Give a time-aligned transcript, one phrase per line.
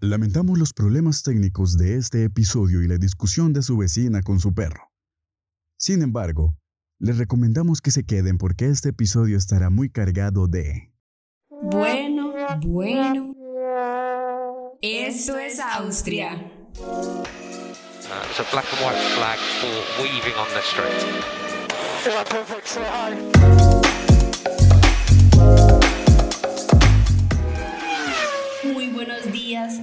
[0.00, 4.52] Lamentamos los problemas técnicos de este episodio y la discusión de su vecina con su
[4.52, 4.90] perro.
[5.78, 6.56] Sin embargo,
[6.98, 10.92] les recomendamos que se queden porque este episodio estará muy cargado de...
[11.48, 13.34] Bueno, bueno.
[14.82, 16.50] Esto es Austria.
[16.76, 17.22] Uh,
[18.28, 21.24] it's a black and white flag for weaving on the street.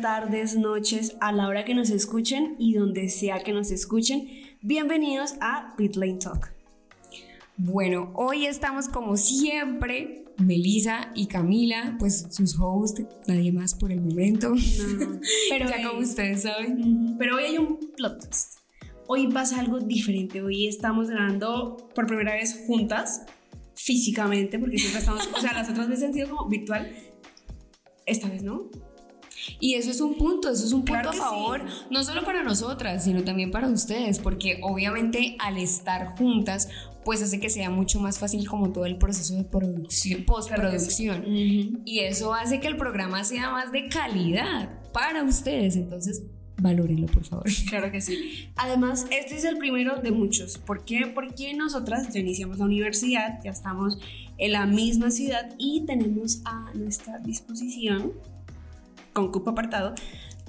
[0.01, 4.27] Tardes, noches, a la hora que nos escuchen y donde sea que nos escuchen.
[4.61, 6.51] Bienvenidos a Pitlane Talk.
[7.55, 14.01] Bueno, hoy estamos como siempre, Melissa y Camila, pues sus hosts, nadie más por el
[14.01, 14.53] momento.
[15.49, 17.15] pero ya como ustedes saben.
[17.19, 18.57] Pero hoy hay un plot twist.
[19.05, 20.41] Hoy pasa algo diferente.
[20.41, 23.23] Hoy estamos grabando por primera vez juntas,
[23.75, 26.91] físicamente, porque siempre estamos, o sea, las otras veces han sido como virtual.
[28.07, 28.71] Esta vez no.
[29.59, 32.43] Y eso es un punto, eso es un punto Claro a favor, no solo para
[32.43, 36.69] nosotras, sino también para ustedes, porque obviamente al estar juntas,
[37.03, 41.25] pues hace que sea mucho más fácil como todo el proceso de producción, postproducción.
[41.85, 46.23] Y eso hace que el programa sea más de calidad para ustedes, entonces
[46.61, 47.45] valórenlo, por favor.
[47.69, 48.49] Claro que sí.
[48.55, 50.57] Además, este es el primero de muchos.
[50.57, 51.11] ¿Por qué?
[51.13, 53.97] Porque nosotras ya iniciamos la universidad, ya estamos
[54.37, 58.13] en la misma ciudad y tenemos a nuestra disposición,
[59.13, 59.93] con cupo apartado,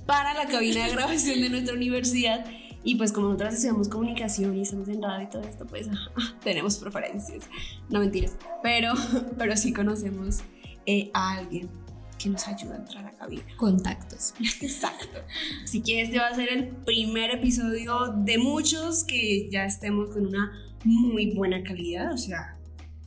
[0.07, 2.45] para la cabina de grabación de nuestra universidad.
[2.85, 6.39] Y pues como nosotras estudiamos comunicación y estamos en radio y todo esto, pues ah,
[6.43, 7.45] tenemos preferencias.
[7.89, 8.37] No mentiras.
[8.63, 8.93] Pero,
[9.39, 10.41] pero sí conocemos
[10.87, 11.71] eh, a alguien
[12.19, 13.45] que nos ayuda a entrar a la cabina.
[13.57, 14.35] Contactos.
[14.61, 15.21] Exacto.
[15.63, 20.27] Así que este va a ser el primer episodio de muchos que ya estemos con
[20.27, 20.53] una
[20.85, 22.59] muy buena calidad, o sea,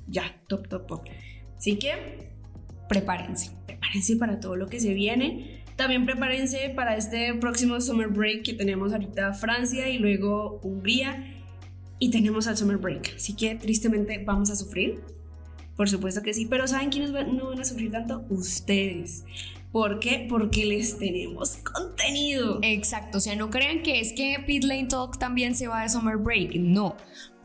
[0.07, 1.01] ya, top, top, top.
[1.57, 2.33] Así que
[2.87, 3.51] Prepárense.
[3.95, 5.63] Prepárense para todo lo que se viene.
[5.75, 11.33] También prepárense para este próximo summer break que tenemos ahorita Francia y luego Hungría
[11.99, 13.13] y tenemos al summer break.
[13.15, 15.01] Así que tristemente vamos a sufrir.
[15.75, 18.25] Por supuesto que sí, pero ¿saben quiénes no van a sufrir tanto?
[18.29, 19.25] Ustedes.
[19.71, 20.25] ¿Por qué?
[20.29, 22.59] Porque les tenemos contenido.
[22.61, 25.89] Exacto, o sea, no crean que es que Pit Lane Talk también se va de
[25.89, 26.95] Summer Break, no.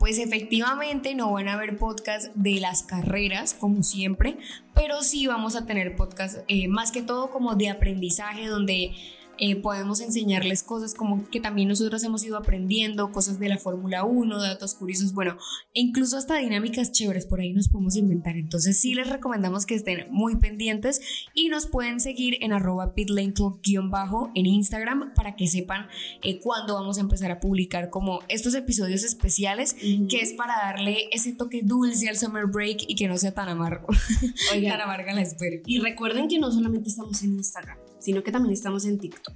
[0.01, 4.35] Pues efectivamente no van a haber podcasts de las carreras, como siempre,
[4.73, 8.95] pero sí vamos a tener podcasts eh, más que todo como de aprendizaje, donde
[9.43, 14.03] eh, podemos enseñarles cosas como que también nosotros hemos ido aprendiendo, cosas de la Fórmula
[14.03, 15.35] 1, datos curiosos, bueno,
[15.73, 18.37] e incluso hasta dinámicas chéveres por ahí nos podemos inventar.
[18.37, 21.01] Entonces sí les recomendamos que estén muy pendientes
[21.33, 25.87] y nos pueden seguir en arroba pitlanetalk-bajo en Instagram para que sepan
[26.21, 31.09] eh, cuándo vamos a empezar a publicar como estos episodios especiales que es para darle
[31.11, 33.87] ese toque dulce al summer break y que no sea tan amargo,
[34.53, 35.57] Oigan, tan amarga la espera.
[35.65, 39.35] Y recuerden que no solamente estamos en Instagram, sino que también estamos en TikTok.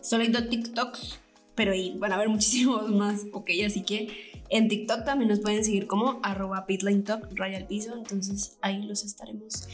[0.00, 1.18] Solo hay dos TikToks,
[1.54, 5.64] pero ahí van a haber muchísimos más, ok, así que en TikTok también nos pueden
[5.64, 9.66] seguir como arroba pitlinetalk, raya al piso, entonces ahí los estaremos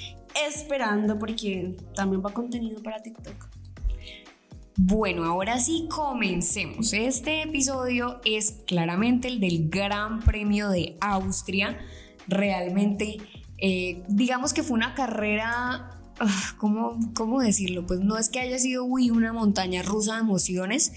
[0.47, 3.49] esperando porque también va contenido para TikTok.
[4.81, 6.93] Bueno, ahora sí comencemos.
[6.93, 11.77] Este episodio es claramente el del Gran Premio de Austria.
[12.29, 13.17] Realmente,
[13.57, 15.98] eh, digamos que fue una carrera,
[16.57, 17.87] ¿cómo, ¿cómo decirlo?
[17.87, 20.93] Pues no es que haya sido uy, una montaña rusa de emociones,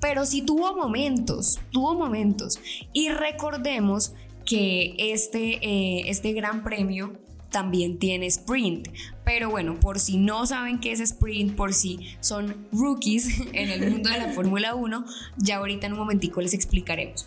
[0.00, 2.58] pero sí tuvo momentos, tuvo momentos.
[2.92, 4.12] Y recordemos
[4.44, 7.18] que este, eh, este Gran Premio
[7.54, 8.88] también tiene sprint.
[9.24, 13.90] Pero bueno, por si no saben qué es sprint, por si son rookies en el
[13.90, 15.04] mundo de la Fórmula 1,
[15.36, 17.26] ya ahorita en un momentico les explicaremos.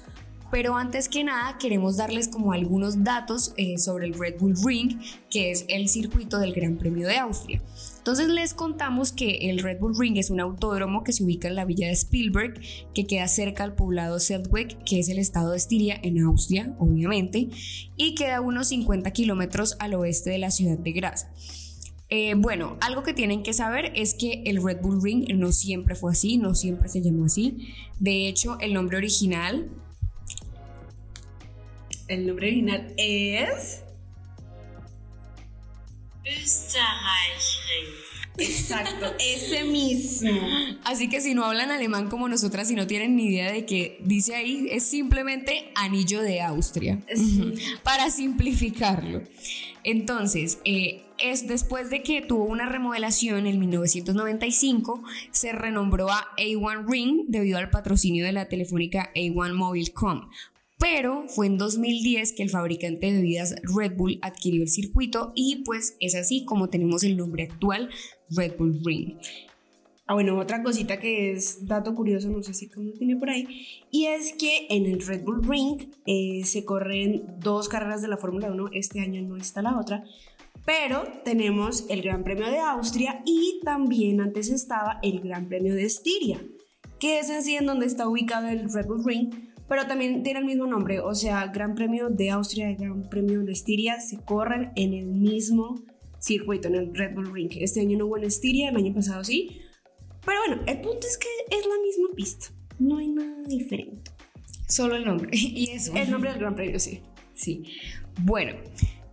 [0.49, 4.99] Pero antes que nada queremos darles como algunos datos eh, sobre el Red Bull Ring,
[5.29, 7.61] que es el circuito del Gran Premio de Austria.
[7.97, 11.55] Entonces les contamos que el Red Bull Ring es un autódromo que se ubica en
[11.55, 12.61] la villa de Spielberg,
[12.93, 17.49] que queda cerca al poblado Seltweg, que es el estado de Estiria en Austria, obviamente,
[17.97, 21.27] y queda unos 50 kilómetros al oeste de la ciudad de Graz.
[22.09, 25.93] Eh, bueno, algo que tienen que saber es que el Red Bull Ring no siempre
[25.93, 27.67] fue así, no siempre se llamó así.
[27.99, 29.69] De hecho, el nombre original
[32.07, 33.83] El nombre original es...
[38.37, 40.29] Exacto, ese mismo.
[40.83, 43.97] Así que si no hablan alemán como nosotras y no tienen ni idea de qué
[44.03, 46.99] dice ahí, es simplemente anillo de Austria.
[47.83, 49.23] Para simplificarlo.
[49.83, 56.85] Entonces, eh, es después de que tuvo una remodelación en 1995, se renombró a A1
[56.87, 60.29] Ring debido al patrocinio de la telefónica A1 Mobilecom.
[60.79, 65.63] Pero fue en 2010 que el fabricante de bebidas Red Bull adquirió el circuito y
[65.63, 67.89] pues es así como tenemos el nombre actual
[68.29, 69.17] Red Bull Ring.
[70.09, 73.67] Ah, bueno, otra cosita que es dato curioso, no sé si como tiene por ahí,
[73.91, 78.15] y es que en el Red Bull Ring eh, se corren dos carreras de la
[78.15, 80.05] Fórmula 1, este año no está la otra,
[80.65, 85.83] pero tenemos el Gran Premio de Austria y también antes estaba el Gran Premio de
[85.83, 86.41] Estiria,
[86.99, 89.29] que es en sí en donde está ubicado el Red Bull Ring,
[89.67, 93.41] pero también tiene el mismo nombre, o sea, Gran Premio de Austria y Gran Premio
[93.43, 95.83] de Estiria se corren en el mismo
[96.19, 97.51] circuito, en el Red Bull Ring.
[97.59, 99.61] Este año no hubo en Estiria, el año pasado sí,
[100.25, 102.47] pero bueno, el punto es que es la misma pista,
[102.79, 104.11] no hay nada diferente.
[104.67, 105.29] Solo el nombre.
[105.33, 105.93] Y eso.
[105.95, 107.01] El nombre del Gran Premio, sí.
[107.33, 107.63] Sí.
[108.21, 108.57] Bueno,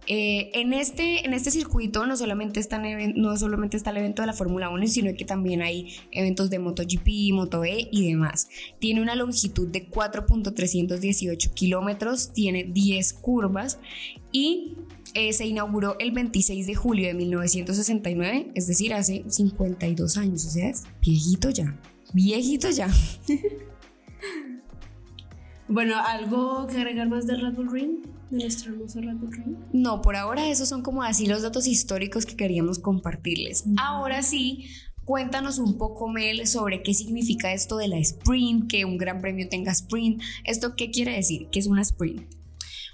[0.06, 2.82] eh, en, este, en este circuito no solamente, están
[3.16, 6.58] no solamente está el evento de la Fórmula 1, sino que también hay eventos de
[6.58, 8.48] MotoGP, Moto E y demás.
[8.78, 13.78] Tiene una longitud de 4.318 kilómetros, tiene 10 curvas
[14.32, 14.76] y
[15.14, 20.50] eh, se inauguró el 26 de julio de 1969, es decir, hace 52 años, o
[20.50, 21.80] sea, es viejito ya,
[22.12, 22.88] viejito ya.
[25.68, 28.06] bueno, ¿algo que agregar más de Red Bull Ring?
[28.30, 29.56] De nuestro hermoso Red Bull Ring.
[29.72, 33.64] No, por ahora esos son como así los datos históricos que queríamos compartirles.
[33.76, 34.66] Ahora sí,
[35.04, 39.46] Cuéntanos un poco, Mel, sobre qué significa esto de la sprint, que un gran premio
[39.50, 40.22] tenga sprint.
[40.44, 41.48] ¿Esto qué quiere decir?
[41.52, 42.22] ¿Qué es una sprint?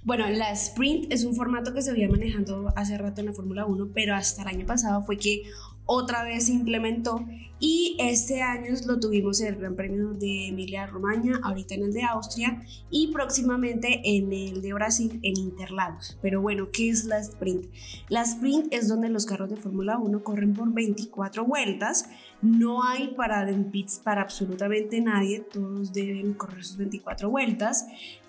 [0.03, 3.67] Bueno, la sprint es un formato que se había manejando hace rato en la Fórmula
[3.67, 5.43] 1, pero hasta el año pasado fue que
[5.87, 7.25] otra vez se implementó
[7.63, 11.93] y este año lo tuvimos en el Gran Premio de Emilia Romagna, ahorita en el
[11.93, 16.19] de Austria y próximamente en el de Brasil en Interlagos.
[16.23, 17.67] Pero bueno, ¿qué es la sprint?
[18.09, 22.09] La sprint es donde los carros de Fórmula 1 corren por 24 vueltas,
[22.41, 27.87] no hay parada en pits para absolutamente nadie, todos deben correr sus 24 vueltas.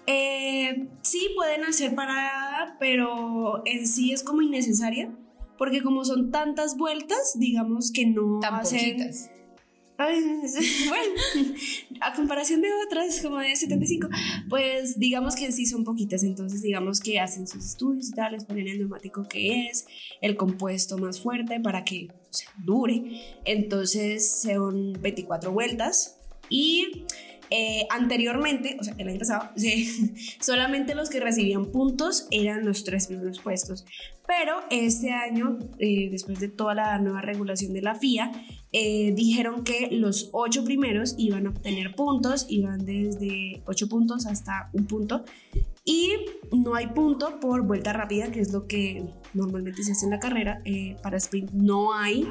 [0.07, 5.09] Eh, sí pueden hacer parada, pero en sí es como innecesaria,
[5.61, 8.97] porque como son tantas vueltas, digamos que no Tan hacen...
[9.99, 11.53] bueno,
[12.01, 14.09] a comparación de otras como de 75,
[14.49, 18.45] pues digamos que sí son poquitas, entonces digamos que hacen sus estudios y tal, les
[18.45, 19.85] ponen el neumático que es,
[20.21, 22.07] el compuesto más fuerte para que
[22.65, 26.17] dure, entonces son 24 vueltas
[26.49, 27.05] y
[27.53, 29.49] eh, anteriormente, o sea, el año pasado,
[30.39, 33.85] solamente los que recibían puntos eran los tres primeros puestos.
[34.25, 38.31] Pero este año, eh, después de toda la nueva regulación de la FIA,
[38.71, 44.69] eh, dijeron que los ocho primeros iban a obtener puntos, iban desde ocho puntos hasta
[44.71, 45.25] un punto.
[45.83, 46.13] Y
[46.53, 49.03] no hay punto por vuelta rápida, que es lo que
[49.33, 50.63] normalmente se hace en la carrera.
[51.03, 52.25] para sprint no hay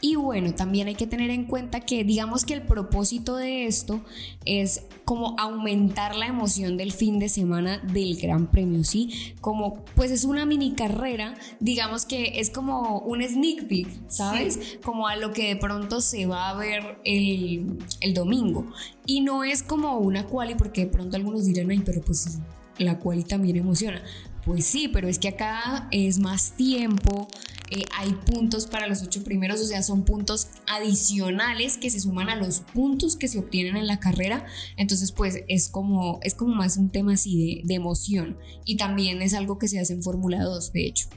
[0.00, 4.02] y bueno, también hay que tener en cuenta que digamos que el propósito de esto
[4.44, 9.34] es como aumentar la emoción del fin de semana del Gran Premio, ¿sí?
[9.40, 14.78] Como pues es una mini carrera, digamos que es como un sneak peek, ¿sabes?
[14.84, 18.66] Como a lo que de pronto se va a ver el, el domingo.
[19.06, 22.38] Y no es como una quali, porque de pronto algunos dirán, ay, pero pues sí,
[22.78, 24.02] la quali también emociona.
[24.44, 27.28] Pues sí, pero es que acá es más tiempo,
[27.70, 32.28] eh, hay puntos para los ocho primeros, o sea, son puntos adicionales que se suman
[32.28, 34.46] a los puntos que se obtienen en la carrera.
[34.76, 38.38] Entonces, pues es como, es como más un tema así de, de emoción.
[38.64, 41.08] Y también es algo que se hace en Fórmula 2, de hecho.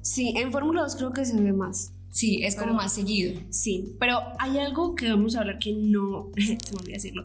[0.00, 1.92] Sí, en Fórmula 2 creo que se ve más.
[2.14, 3.40] Sí, es como más seguido.
[3.50, 7.24] Sí, pero hay algo que vamos a hablar que no, se me olvidó decirlo,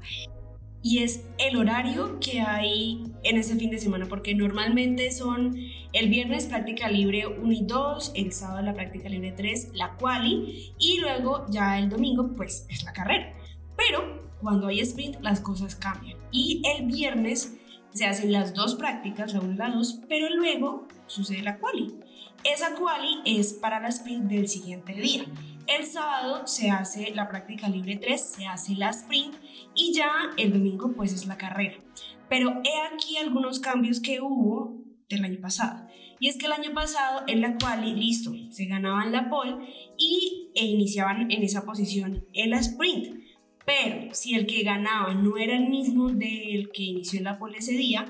[0.81, 5.57] y es el horario que hay en ese fin de semana, porque normalmente son
[5.93, 10.73] el viernes práctica libre 1 y 2, el sábado la práctica libre 3, la quali,
[10.77, 13.33] y luego ya el domingo pues es la carrera.
[13.75, 16.17] Pero cuando hay sprint las cosas cambian.
[16.31, 17.57] Y el viernes
[17.91, 21.95] se hacen las dos prácticas, la 1 y la 2, pero luego sucede la quali.
[22.43, 25.25] Esa quali es para la sprint del siguiente día.
[25.67, 29.35] El sábado se hace la práctica libre 3, se hace la sprint
[29.79, 31.77] y ya el domingo pues es la carrera.
[32.27, 35.87] Pero he aquí algunos cambios que hubo del año pasado.
[36.19, 39.55] Y es que el año pasado en la quali, listo, se ganaban la pole
[39.97, 43.23] y e iniciaban en esa posición en la sprint.
[43.65, 47.73] Pero si el que ganaba no era el mismo del que inició la pole ese
[47.73, 48.05] día,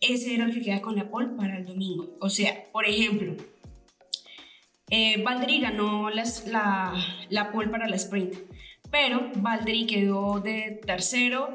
[0.00, 2.16] ese era el que queda con la pole para el domingo.
[2.20, 3.36] O sea, por ejemplo,
[4.90, 5.22] eh,
[5.60, 6.94] ganó la,
[7.30, 8.34] la pole para la sprint,
[8.94, 11.48] pero Valtteri quedó de tercero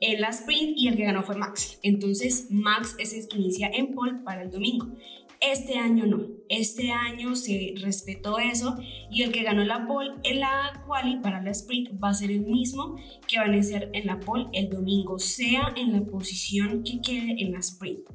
[0.00, 1.78] en la sprint y el que ganó fue Max.
[1.82, 4.86] Entonces Max es el que inicia en pole para el domingo.
[5.42, 8.78] Este año no, este año se respetó eso
[9.10, 12.30] y el que ganó la pole en la quali para la sprint va a ser
[12.30, 12.96] el mismo
[13.28, 17.42] que va a iniciar en la pole el domingo, sea en la posición que quede
[17.42, 18.08] en la sprint.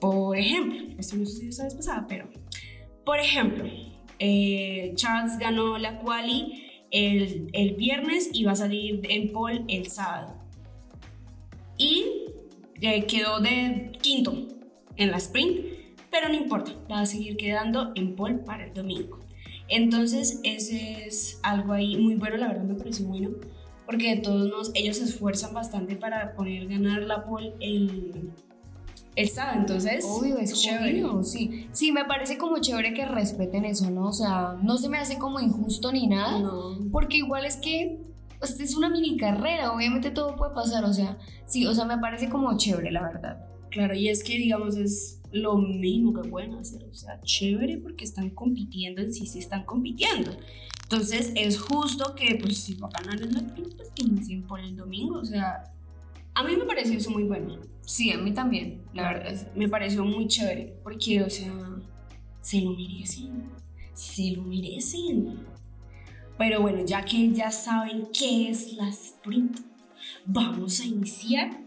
[0.00, 2.30] Por ejemplo, esto no sucedió esta vez pasada, pero
[3.04, 3.64] por ejemplo,
[4.20, 9.88] eh, Charles ganó la quali el, el viernes y va a salir en pole el
[9.88, 10.34] sábado.
[11.76, 12.26] Y
[12.80, 14.48] eh, quedó de quinto
[14.96, 15.60] en la sprint,
[16.10, 19.20] pero no importa, va a seguir quedando en pole para el domingo.
[19.68, 23.30] Entonces, ese es algo ahí muy bueno, la verdad me pareció bueno,
[23.86, 28.30] porque todos nos, ellos se esfuerzan bastante para poder ganar la pole el,
[29.16, 30.04] el sábado, entonces...
[30.08, 31.02] Obvio, es chévere.
[31.24, 31.68] sí.
[31.72, 34.08] Sí, me parece como chévere que respeten eso, ¿no?
[34.08, 36.78] O sea, no se me hace como injusto ni nada, No.
[36.92, 38.00] porque igual es que
[38.38, 41.98] pues, es una mini carrera, obviamente todo puede pasar, o sea, sí, o sea, me
[41.98, 43.44] parece como chévere, la verdad.
[43.70, 46.84] Claro, y es que, digamos, es lo mismo que pueden hacer.
[46.90, 50.32] O sea, chévere porque están compitiendo en sí, sí están compitiendo.
[50.84, 54.74] Entonces, es justo que, pues, si ganar en la sprint, pues que inicien por el
[54.74, 55.18] domingo.
[55.20, 55.72] O sea,
[56.34, 57.58] a mí me pareció eso muy bueno.
[57.80, 59.52] Sí, a mí también, la verdad.
[59.54, 60.76] me pareció muy chévere.
[60.82, 61.52] Porque, o sea,
[62.40, 63.50] se lo merecen.
[63.94, 65.46] Se lo merecen.
[66.38, 69.58] Pero bueno, ya que ya saben qué es la sprint,
[70.24, 71.60] vamos a iniciar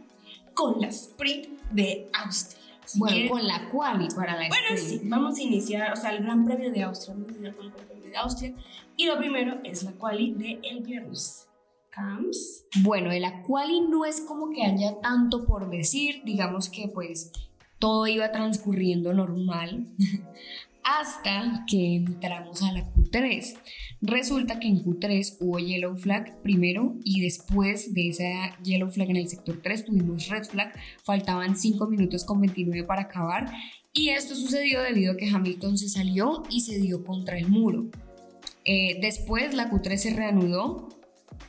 [0.53, 2.63] con la sprint de Austria.
[2.95, 5.01] Bueno, con la quali para la bueno, sprint.
[5.03, 7.13] sí, vamos a iniciar, o sea, el Gran Premio de Austria.
[7.13, 8.53] Vamos a iniciar con el Gran Premio de Austria.
[8.97, 11.47] Y lo primero es la quali de el viernes.
[12.81, 17.31] Bueno, de la quali no es como que haya tanto por decir, digamos que pues
[17.79, 19.87] todo iba transcurriendo normal
[20.83, 23.55] hasta que entramos a la Q3.
[24.01, 29.17] Resulta que en Q3 hubo yellow flag primero y después de esa yellow flag en
[29.17, 30.73] el sector 3 tuvimos red flag,
[31.03, 33.51] faltaban 5 minutos con 29 para acabar
[33.93, 37.85] y esto sucedió debido a que Hamilton se salió y se dio contra el muro.
[38.65, 40.89] Eh, después la Q3 se reanudó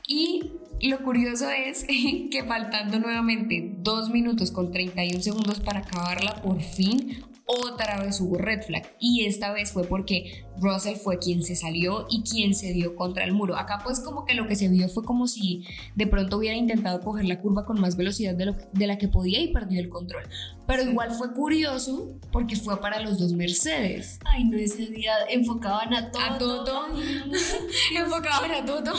[0.07, 1.85] y lo curioso es
[2.31, 8.37] que faltando nuevamente 2 minutos con 31 segundos para acabarla, por fin otra vez hubo
[8.37, 8.95] red flag.
[8.99, 13.25] Y esta vez fue porque Russell fue quien se salió y quien se dio contra
[13.25, 13.57] el muro.
[13.57, 17.01] Acá pues como que lo que se vio fue como si de pronto hubiera intentado
[17.01, 19.89] coger la curva con más velocidad de, lo, de la que podía y perdió el
[19.89, 20.25] control.
[20.67, 24.19] Pero igual fue curioso porque fue para los dos Mercedes.
[24.25, 26.23] Ay, no, ese día enfocaban a todo.
[26.23, 26.87] A Toto.
[27.95, 28.93] Enfocaban a Toto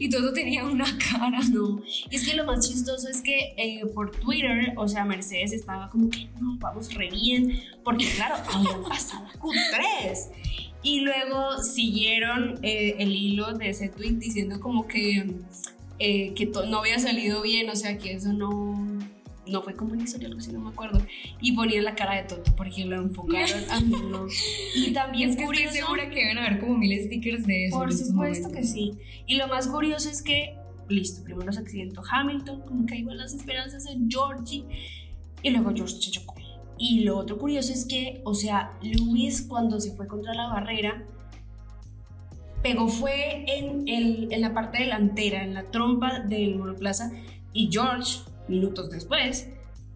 [0.00, 1.38] y Toto tenía una cara.
[1.52, 5.52] No, y es que lo más chistoso es que eh, por Twitter, o sea, Mercedes
[5.52, 10.30] estaba como que no, vamos re bien, porque claro, habían pasado a Q3.
[10.82, 15.34] Y luego siguieron eh, el hilo de ese tweet diciendo como que,
[15.98, 18.98] eh, que no había salido bien, o sea, que eso no,
[19.46, 21.00] no fue como una historia, algo así, no me acuerdo.
[21.40, 24.26] Y ponían la cara de Toto porque lo enfocaron a mí, no.
[24.74, 27.78] Y también Es que estoy curioso- segura que deben haber como mil stickers de eso.
[27.78, 28.92] por supuesto que sí.
[29.26, 30.54] Y lo más curioso es que,
[30.90, 34.64] listo, primero se accidentó Hamilton, como que iban las esperanzas en Georgie,
[35.42, 36.34] y luego George se chocó.
[36.78, 41.04] Y lo otro curioso es que, o sea, Lewis cuando se fue contra la barrera,
[42.62, 47.12] pegó fue en, el, en la parte delantera, en la trompa del monoplaza,
[47.52, 49.48] y George, minutos después,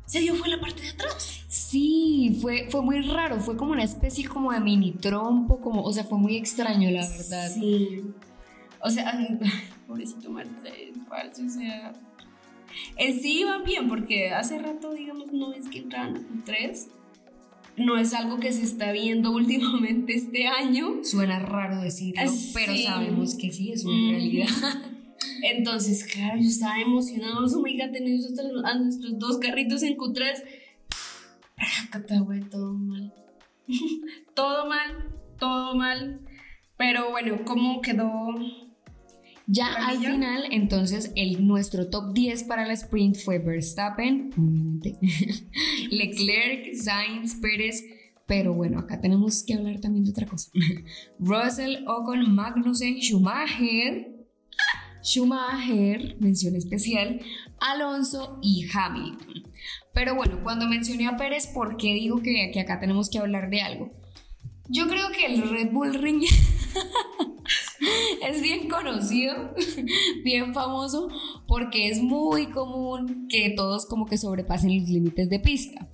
[0.06, 1.44] se dio fue en la parte de atrás.
[1.49, 5.92] Sí, fue, fue muy raro, fue como una especie como de mini trompo, como, o
[5.92, 7.50] sea, fue muy extraño, la verdad.
[7.50, 8.04] Sí.
[8.80, 9.18] O sea,
[9.87, 11.92] pobrecito Mercedes, parce, o sea.
[12.97, 16.88] En sí iban bien, porque hace rato, digamos, no es que entraban a Q3.
[17.76, 21.04] No es algo que se está viendo últimamente este año.
[21.04, 24.49] Suena raro decirlo, Ah, pero sabemos que sí, es una realidad.
[25.42, 27.44] Entonces, claro, yo estaba emocionado.
[27.47, 28.26] Oh my god, tenemos
[28.64, 30.42] a nuestros dos carritos en Q3.
[31.56, 33.12] Prácata, güey, todo mal.
[34.35, 36.20] todo mal, todo mal.
[36.76, 38.08] Pero bueno, ¿cómo quedó?
[39.50, 44.99] Ya al final, entonces, el, nuestro top 10 para la sprint fue Verstappen, obviamente,
[45.90, 47.83] Leclerc, Sainz, Pérez,
[48.26, 50.50] pero bueno, acá tenemos que hablar también de otra cosa.
[51.19, 54.19] Russell, Ocon, Magnussen, Schumacher,
[55.02, 57.23] Schumacher, mención especial,
[57.59, 59.45] Alonso y Hamilton.
[59.95, 63.49] Pero bueno, cuando mencioné a Pérez, ¿por qué digo que, que acá tenemos que hablar
[63.49, 63.93] de algo?
[64.69, 66.23] Yo creo que el Red Bull Ring
[68.28, 69.54] es bien conocido,
[70.25, 71.08] bien famoso,
[71.47, 75.88] porque es muy común que todos como que sobrepasen los límites de pista.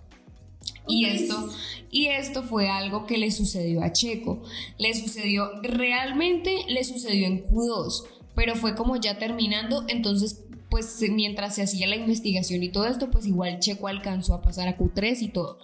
[0.86, 1.50] Y esto,
[1.90, 4.42] y esto fue algo que le sucedió a Checo.
[4.78, 11.54] Le sucedió, realmente le sucedió en Q2, pero fue como ya terminando, entonces pues mientras
[11.54, 15.22] se hacía la investigación y todo esto, pues igual Checo alcanzó a pasar a Q3
[15.22, 15.58] y todo.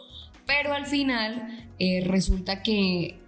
[0.47, 3.20] Pero al final eh, resulta que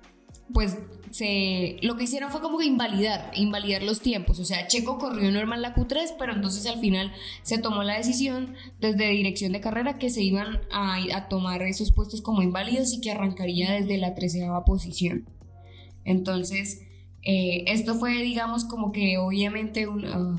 [0.53, 0.77] pues
[1.11, 4.39] se, lo que hicieron fue como que invalidar, invalidar los tiempos.
[4.41, 8.55] O sea, Checo corrió normal la Q3, pero entonces al final se tomó la decisión
[8.81, 13.01] desde dirección de carrera que se iban a, a tomar esos puestos como inválidos y
[13.01, 15.29] que arrancaría desde la treceava posición.
[16.05, 16.81] Entonces,
[17.25, 20.05] Eh, esto fue, digamos, como que obviamente un...
[20.07, 20.37] ah.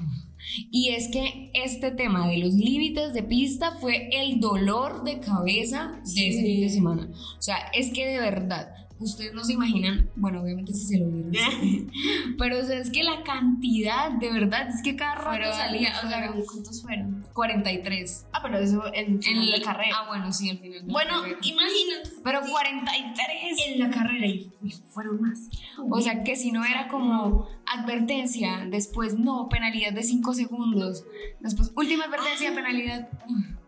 [0.70, 5.94] y es que este tema de los límites de pista fue el dolor de cabeza
[6.02, 6.26] de Sí.
[6.28, 7.10] ese fin de semana.
[7.40, 11.08] O sea, es que de verdad, ustedes no se imaginan, bueno, obviamente si se lo
[11.10, 11.32] vieron,
[12.38, 16.08] pero o sea, es que la cantidad, de verdad, es que cada rato salía, o
[16.08, 17.26] sea, ¿cuántos fueron?
[17.34, 18.28] 43.
[18.32, 19.96] Ah, pero eso en, En la carrera.
[20.00, 20.84] Ah, bueno, sí, al final.
[20.86, 22.10] bueno, imagínate.
[22.24, 23.68] pero 43.
[23.68, 25.50] En la carrera y y fueron más.
[25.90, 31.06] O sea, que si no era como advertencia, después no, penalidad de 5 segundos,
[31.40, 33.10] después última advertencia, penalidad.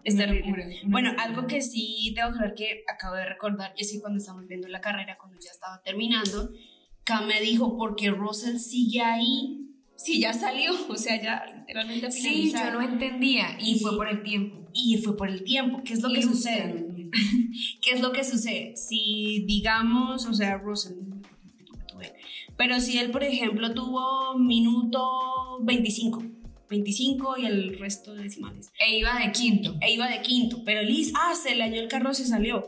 [0.05, 0.79] Es terrible.
[0.85, 4.67] Bueno, algo que sí debo saber que acabo de recordar es que cuando estábamos viendo
[4.67, 6.51] la carrera, cuando ya estaba terminando,
[7.03, 9.61] Cam me dijo, porque Russell sigue ahí?
[9.95, 14.07] Sí, ya salió, o sea, ya literalmente Sí, yo no entendía y Y- fue por
[14.07, 14.69] el tiempo.
[14.73, 15.81] Y fue por el tiempo.
[15.83, 17.09] ¿Qué es lo que sucede?
[17.81, 18.75] ¿Qué es lo que sucede?
[18.75, 20.97] Si digamos, o sea, Russell,
[22.57, 26.23] pero si él, por ejemplo, tuvo minuto 25,
[26.69, 29.75] 25 y el resto de decimales, E iba de quinto.
[29.81, 32.65] e iba de quinto, pero Liz, ah, se le dañó el carro, se salió,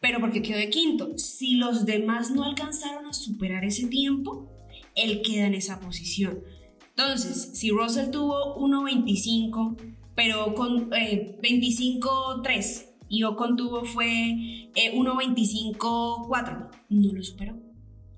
[0.00, 1.16] pero porque quedó de quinto.
[1.18, 4.48] Si los demás no alcanzaron a superar ese tiempo,
[4.94, 6.40] él queda en esa posición.
[6.90, 9.76] Entonces, si Russell tuvo 1.25,
[10.16, 17.56] pero con eh, 25.3 y Ocon tuvo fue eh, 1.25.4, no lo superó.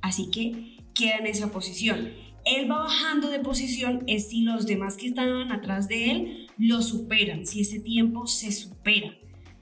[0.01, 2.09] Así que queda en esa posición.
[2.45, 6.83] Él va bajando de posición es si los demás que estaban atrás de él lo
[6.83, 9.15] superan, si ese tiempo se supera.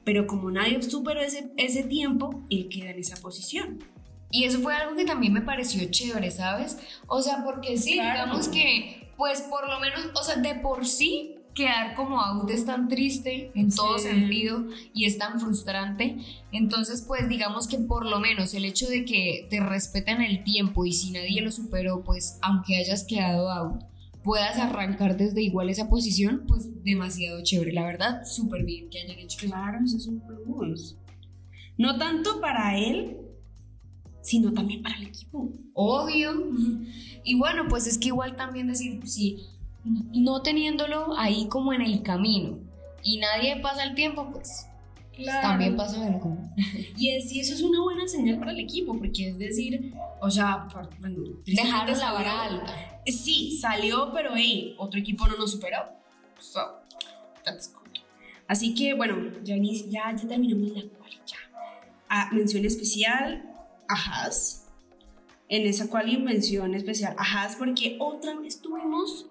[0.04, 3.78] Pero como nadie superó ese, ese tiempo, él queda en esa posición.
[4.30, 6.78] Y eso fue algo que también me pareció chévere, ¿sabes?
[7.06, 8.12] O sea, porque sí, Claro.
[8.26, 12.64] digamos que, pues por lo menos, o sea, de por sí, quedar como out es
[12.64, 14.08] tan triste en todo Sí.
[14.08, 16.16] sentido y es tan frustrante.
[16.52, 20.86] Entonces, pues digamos que por lo menos el hecho de que te respeten el tiempo
[20.86, 23.82] y si nadie lo superó, pues aunque hayas quedado out,
[24.22, 29.18] puedas arrancar desde igual esa posición, pues demasiado chévere, la verdad, súper bien que hayan
[29.18, 29.38] hecho.
[29.40, 30.96] Claro, eso es un plus.
[31.76, 33.16] No tanto para él,
[34.22, 35.50] sino también para el equipo.
[35.74, 36.32] Obvio.
[37.24, 39.38] Y bueno, pues es que igual también decir, si
[40.12, 42.58] no teniéndolo ahí como en el camino
[43.02, 44.66] y nadie pasa el tiempo, pues
[45.40, 46.36] también pasa algo.
[46.96, 50.30] Y es, y eso es una buena señal para el equipo, porque es decir, o
[50.30, 50.68] sea,
[51.00, 53.02] bueno, Dejar tristemente la vara alta.
[53.06, 55.78] Sí, salió, pero hey, otro equipo no nos superó.
[56.38, 56.60] So,
[57.44, 57.88] that's good.
[58.46, 61.36] Así que bueno, ya, ya, ya terminamos la cual ya.
[62.08, 63.44] Ah, mención especial
[63.88, 64.66] a Haas.
[65.50, 69.26] En esa cual mención especial a Haas, porque otra vez tuvimos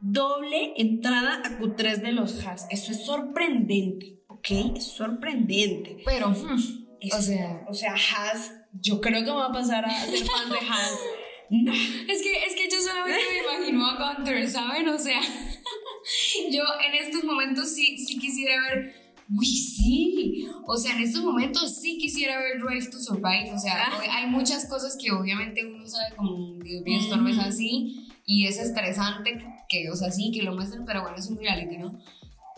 [0.00, 2.66] doble entrada a Q3 de los Haas.
[2.70, 4.46] Eso es sorprendente, ¿ok?
[4.76, 5.98] Es sorprendente.
[6.04, 9.84] Pero, hmm, Es- o sea, o sea, Haas, yo creo que me va a pasar
[9.84, 10.98] a ser fan de Haas.
[11.48, 11.72] No.
[11.72, 14.88] es que, es que yo solamente me imagino a Gunter, ¿saben?
[14.88, 15.20] O sea,
[16.50, 19.05] yo en estos momentos sí, sí quisiera ver.
[19.34, 20.46] Uy, sí.
[20.66, 23.52] O sea, en estos momentos sí quisiera ver Drive to Survive.
[23.54, 24.00] O sea, Ah.
[24.12, 28.08] hay muchas cosas que obviamente uno sabe como, Dios mío, esto no es así.
[28.24, 31.78] Y es estresante que, o sea, sí, que lo muestren, pero bueno, es un reality,
[31.78, 31.98] ¿no?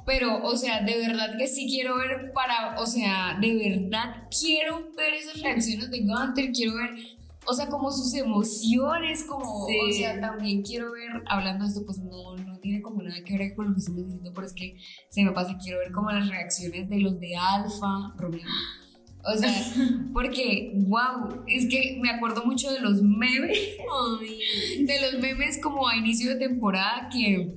[0.07, 4.91] Pero, o sea, de verdad que sí quiero ver para, o sea, de verdad quiero
[4.97, 6.91] ver esas reacciones de Gunter, quiero ver,
[7.51, 9.79] o sea, como sus emociones, como, Sí.
[9.89, 13.39] o sea, también quiero ver, hablando de esto, pues no, no tiene como nada que
[13.39, 14.77] ver con lo que estamos diciendo, pero es que
[15.09, 18.47] se me pasa, quiero ver como las reacciones de los de Alfa, Romeo.
[19.25, 19.53] O sea,
[20.13, 23.59] porque, wow, es que me acuerdo mucho de los memes
[24.81, 27.55] de los memes como a inicio de temporada que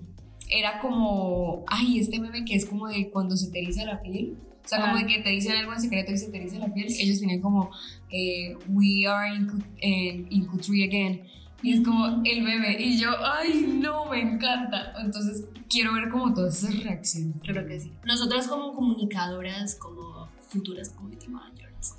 [0.50, 4.38] era como, ay, este meme que es como de cuando se te eriza la piel.
[4.64, 6.74] O sea, como de que te dicen algo en secreto y se te eriza la
[6.74, 6.88] piel.
[6.88, 7.72] Ellos tenían como,
[8.12, 9.47] eh, we are in,
[9.80, 11.21] en- in Q3 again.
[11.63, 12.76] Y es como el meme.
[12.80, 14.93] Y yo, ay, no, me encanta.
[15.00, 17.36] Entonces, quiero ver como todas esas reacciones.
[17.43, 17.91] Creo que sí.
[18.06, 21.95] Nosotras como comunicadoras, como futuras community managers,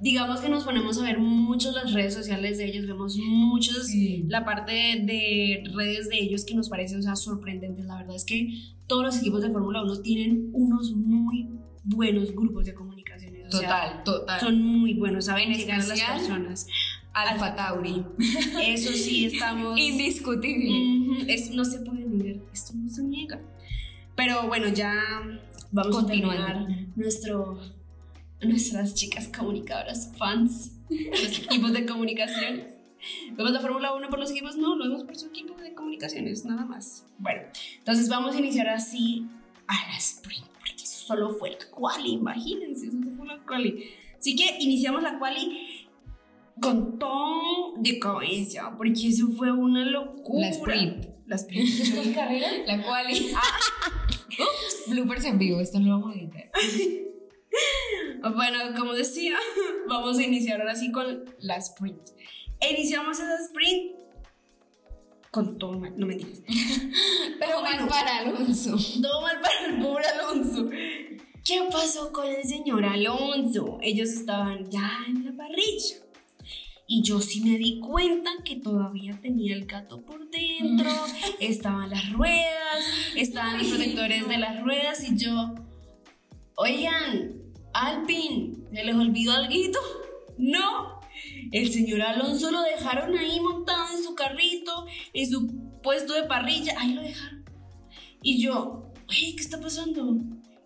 [0.00, 4.24] digamos que nos ponemos a ver mucho las redes sociales de ellos, vemos muchos Sí.
[4.28, 7.84] la parte de, de redes de ellos que nos parece, o sea, sorprendentes.
[7.86, 8.52] La verdad es que
[8.86, 11.48] todos los equipos de Fórmula 1 tienen unos muy
[11.84, 12.74] buenos grupos de
[13.50, 13.54] comunicaciones.
[13.54, 14.40] o sea, Total, total.
[14.40, 16.66] son muy buenos, saben En llegar a las personas.
[17.12, 18.04] Alfa Tauri.
[18.62, 19.78] Eso sí, estamos...
[19.78, 21.24] Indiscutible.
[21.32, 23.40] Es- no se puede negar, esto no se niega.
[24.14, 24.94] Pero bueno, ya
[25.72, 26.42] vamos Continuando.
[26.42, 27.58] a terminar nuestro,
[28.42, 32.74] nuestras chicas comunicadoras, fans, los equipos de comunicaciones.
[33.32, 34.56] ¿Vemos la Fórmula 1 por los equipos?
[34.56, 37.06] No, lo vemos por su equipo de comunicaciones, nada más.
[37.18, 37.42] Bueno,
[37.78, 39.26] entonces vamos a iniciar así
[39.70, 43.90] a la sprint, porque eso solo fue la quali, imagínense, eso fue la quali.
[44.18, 45.88] Así que iniciamos la quali
[46.60, 50.46] con todo de cabeza, porque eso fue una locura.
[50.46, 51.06] La sprint.
[51.26, 52.04] La sprint.
[52.04, 52.48] ¿Mi carrera?
[52.66, 53.06] La cual.
[54.88, 56.50] Bloopers en vivo, esto no lo vamos a editar.
[58.22, 59.34] Bueno, como decía,
[59.88, 62.10] vamos a iniciar ahora sí con la sprint.
[62.70, 63.99] Iniciamos esa sprint
[65.30, 66.42] con todo mal, no mentiras.
[67.38, 68.76] Pero mal para Alonso.
[69.00, 70.68] Todo mal para el pobre Alonso.
[71.44, 73.78] ¿Qué pasó con el señor Alonso?
[73.80, 75.96] Ellos estaban ya en la parrilla.
[76.86, 80.90] Y yo sí me di cuenta que todavía tenía el gato por dentro,
[81.40, 85.54] estaban las ruedas, estaban los protectores de las ruedas y yo,
[86.56, 87.34] oigan,
[87.72, 89.54] Alpin, ¿se les olvidó algo?
[90.36, 90.99] No,
[91.52, 96.74] el señor Alonso lo dejaron ahí montado en su carrito, en su puesto de parrilla,
[96.78, 97.44] ahí lo dejaron.
[98.22, 100.18] Y yo, oye, ¿qué está pasando?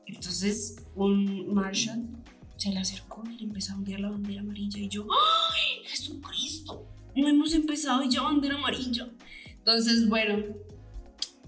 [0.07, 2.09] Entonces un Marshall
[2.57, 6.87] se le acercó y le empezó a ondear la bandera amarilla y yo, ¡ay, Jesucristo!
[7.17, 9.09] No hemos empezado y ya bandera amarilla.
[9.49, 10.45] Entonces, bueno,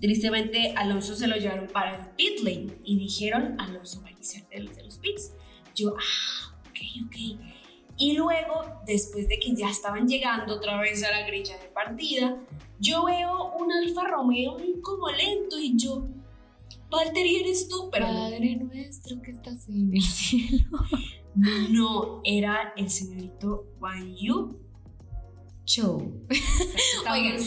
[0.01, 4.49] tristemente Alonso se lo llevaron para el pit lane y dijeron, Alonso va a iniciar
[4.49, 5.33] de los pits.
[5.75, 7.17] Yo, ah, ok, ok.
[7.97, 12.37] Y luego, después de que ya estaban llegando otra vez a la grilla de partida,
[12.79, 16.07] yo veo un Alfa Romeo como lento y yo,
[16.91, 17.89] Valtteri, ¿eres tú?
[17.91, 20.79] Pero Padre nuestro que estás en el cielo.
[21.35, 24.61] no, era el señorito Wang Yu.
[25.65, 25.99] Show.
[27.11, 27.43] Oigan,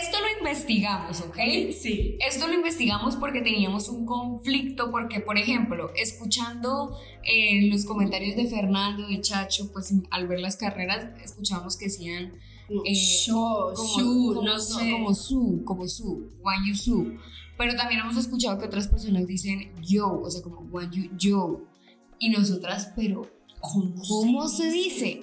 [0.00, 1.36] esto lo investigamos, ¿ok?
[1.72, 2.16] Sí.
[2.26, 8.46] Esto lo investigamos porque teníamos un conflicto, porque, por ejemplo, escuchando eh, los comentarios de
[8.46, 12.32] Fernando y Chacho, pues al ver las carreras, escuchábamos que decían.
[12.84, 12.94] eh,
[13.26, 14.90] Yo, como, Su, como- no sé.
[14.92, 17.14] como su, como su, Wan Yu Su.
[17.58, 21.60] Pero también hemos escuchado que otras personas dicen yo, o sea, como Wan Yu yo.
[22.18, 23.28] Y nosotras, pero
[23.60, 25.22] ¿Cómo, ¿cómo se dice?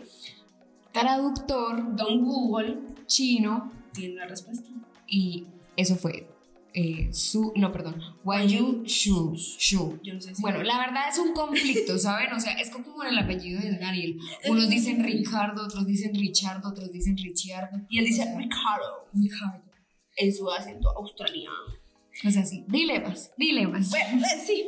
[0.91, 4.69] Traductor Don Google chino tiene la respuesta.
[5.07, 6.27] y eso fue
[6.73, 9.99] eh, su, no, perdón, Wan Yu Shu, Shu.
[10.03, 10.41] Yo no sé si.
[10.41, 12.31] Bueno, la verdad es un conflicto, ¿saben?
[12.31, 14.19] O sea, es como en el apellido de Daniel.
[14.47, 17.79] Unos dicen Ricardo, otros dicen Richard, otros dicen Richardo.
[17.89, 19.63] y él dice Ricardo Ricardo.
[20.15, 21.55] en su acento australiano.
[22.25, 23.89] O sea, sí, dilemas, dilemas.
[23.89, 24.67] Bueno, eh, sí.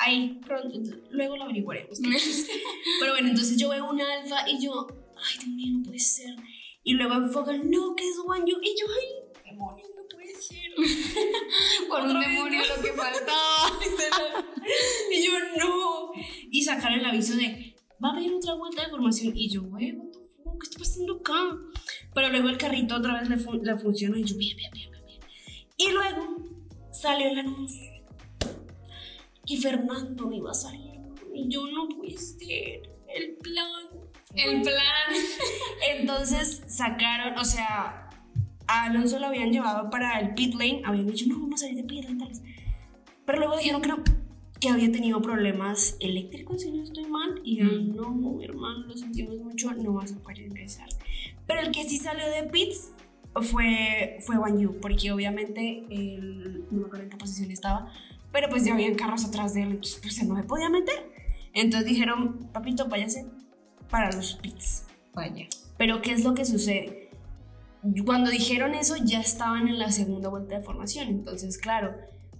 [0.00, 2.00] Ahí pronto, luego lo averiguaremos.
[3.00, 6.34] Pero bueno, entonces yo veo un alfa y yo, ay, Dios mío, no puede ser.
[6.84, 8.58] Y luego enfocan, no, que es You.
[8.62, 10.70] Y yo, ay, demonio, no puede ser.
[11.88, 13.70] Con un demonio lo que faltaba.
[15.10, 16.12] y yo, no.
[16.50, 19.32] Y sacaron el aviso de, va a haber otra vuelta de formación.
[19.36, 21.56] Y yo, güey, what the fuck, ¿qué está pasando acá?
[22.14, 24.90] Pero luego el carrito otra vez le, fun- le funciona y yo, bien, bien, bien,
[25.06, 25.20] bien.
[25.78, 26.36] Y luego
[26.92, 27.90] salió el anuncio.
[29.46, 31.00] Y Fernando me iba a salir.
[31.34, 32.90] Y yo, no puede ser.
[33.08, 33.70] El plan.
[34.36, 35.12] El plan.
[35.96, 38.10] Entonces sacaron, o sea,
[38.66, 41.76] a Alonso lo habían llevado para el pit lane, habían dicho, no, vamos a salir
[41.76, 42.42] de pit lane, tales.
[43.24, 44.02] Pero luego dijeron que no,
[44.60, 49.36] que había tenido problemas eléctricos, si no estoy mal, y dijeron, no, hermano, lo sentimos
[49.38, 50.88] mucho, no vas a poder ingresar.
[51.46, 52.90] Pero el que sí salió de pits
[53.42, 57.92] fue, fue Wan Yu, porque obviamente, el, no me acuerdo en qué posición estaba,
[58.32, 61.12] pero pues ya habían carros atrás de él, entonces pues él no se podía meter.
[61.52, 63.26] Entonces dijeron, papito, váyase
[63.94, 64.86] para los pits.
[65.14, 65.46] Vaya.
[65.78, 67.10] Pero ¿qué es lo que sucede?
[68.04, 71.94] Cuando dijeron eso ya estaban en la segunda vuelta de formación, entonces claro,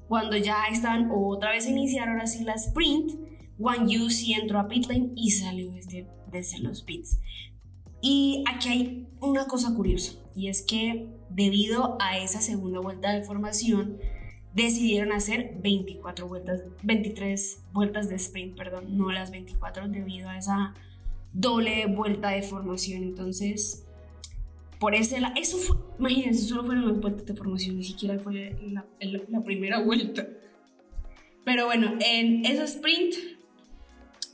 [0.08, 3.12] cuando ya estaban otra vez a iniciar ahora sí la sprint,
[3.56, 7.20] Wang Yu sí entró a pit lane y salió desde, desde los pits.
[8.02, 13.22] Y aquí hay una cosa curiosa, y es que debido a esa segunda vuelta de
[13.22, 13.98] formación,
[14.56, 20.74] decidieron hacer 24 vueltas, 23 vueltas de sprint, perdón, no las 24 debido a esa
[21.34, 23.02] doble vuelta de formación.
[23.02, 23.84] Entonces,
[24.80, 28.56] por ese lado, eso fue, imagínense, solo fueron las vueltas de formación, ni siquiera fue
[28.62, 30.26] la, la- la primera vuelta.
[31.44, 33.14] Pero bueno, en esa sprint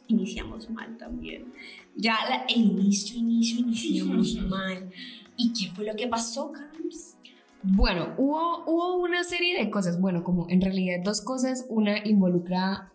[0.09, 1.53] iniciamos mal también.
[1.97, 4.91] Ya la- el inicio, inicio, iniciamos mal.
[5.37, 7.15] ¿Y qué fue lo que pasó, Carlos?
[7.63, 10.01] Bueno, hubo, hubo una serie de cosas.
[10.01, 11.67] Bueno, como en realidad dos cosas.
[11.69, 12.93] Una involucra,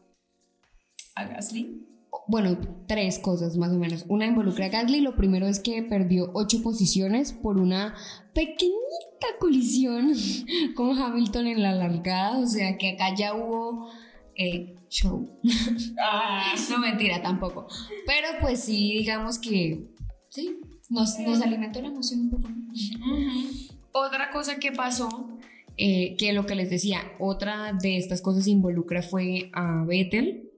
[1.15, 1.86] A Gasly.
[2.28, 2.58] Bueno,
[2.88, 4.06] tres cosas más o menos.
[4.08, 5.02] Una involucra a Gasly.
[5.02, 7.96] Lo primero es que perdió ocho posiciones por una
[8.34, 10.14] pequeñita colisión
[10.76, 12.40] con Hamilton en la largada.
[12.40, 13.90] O sea que acá ya hubo
[14.36, 15.40] eh, show.
[16.00, 17.68] Ah, No mentira tampoco.
[18.06, 19.92] Pero pues sí, digamos que
[20.30, 20.60] sí,
[20.90, 22.50] nos, nos alimentó la emoción un poco.
[23.92, 25.38] Otra cosa que pasó,
[25.78, 30.52] eh, que lo que les decía, otra de estas cosas involucra fue a Vettel.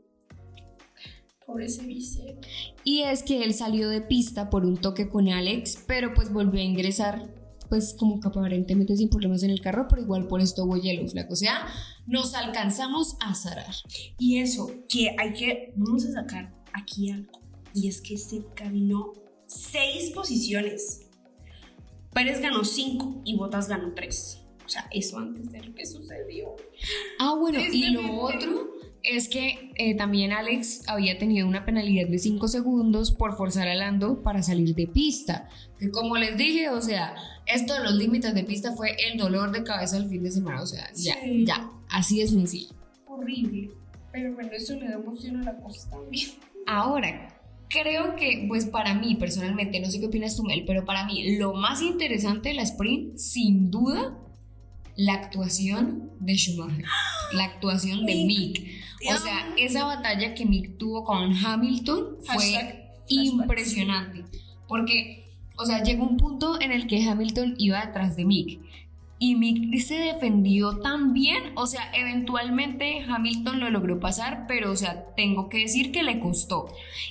[1.47, 2.35] Por ese vice.
[2.83, 6.59] Y es que él salió de pista por un toque con Alex, pero pues volvió
[6.59, 7.33] a ingresar
[7.69, 11.07] pues como que aparentemente sin problemas en el carro, pero igual por esto hubo yellow
[11.07, 11.31] flag.
[11.31, 11.67] O sea,
[12.05, 13.73] nos alcanzamos a zarar.
[14.19, 17.41] Y eso, que hay que, vamos a sacar aquí algo.
[17.73, 19.13] Y es que se caminó
[19.45, 21.07] seis posiciones.
[22.13, 24.41] Pérez ganó cinco y Botas ganó tres.
[24.65, 26.55] O sea, eso antes de lo que sucedió.
[27.19, 28.69] Ah, bueno, y Este lo otro
[29.03, 33.75] es que eh, también Alex había tenido una penalidad de 5 segundos por forzar a
[33.75, 35.49] Lando para salir de pista.
[35.79, 39.51] Que como les dije, o sea, esto de los límites de pista fue el dolor
[39.51, 40.61] de cabeza del fin de semana.
[40.61, 41.45] O sea, ya, Sí.
[41.45, 42.73] ya, así de sencillo.
[43.07, 43.71] Horrible.
[44.11, 46.29] Pero bueno, eso le da emoción a la cosa también.
[46.65, 51.05] Ahora, creo que, pues para mí personalmente, no sé qué opinas tú, Mel, pero para
[51.05, 54.17] mí lo más interesante de la sprint, sin duda,
[54.95, 56.85] la actuación de Schumacher,
[57.33, 58.65] la actuación de Mick.
[59.01, 64.25] O sea, esa batalla que Mick tuvo con Hamilton fue Hashtag impresionante.
[64.67, 68.59] Porque, o sea, llegó un punto en el que Hamilton iba detrás de Mick.
[69.19, 74.75] Y Mick se defendió tan bien, o sea, eventualmente Hamilton lo logró pasar, pero, o
[74.75, 76.67] sea, tengo que decir que le costó.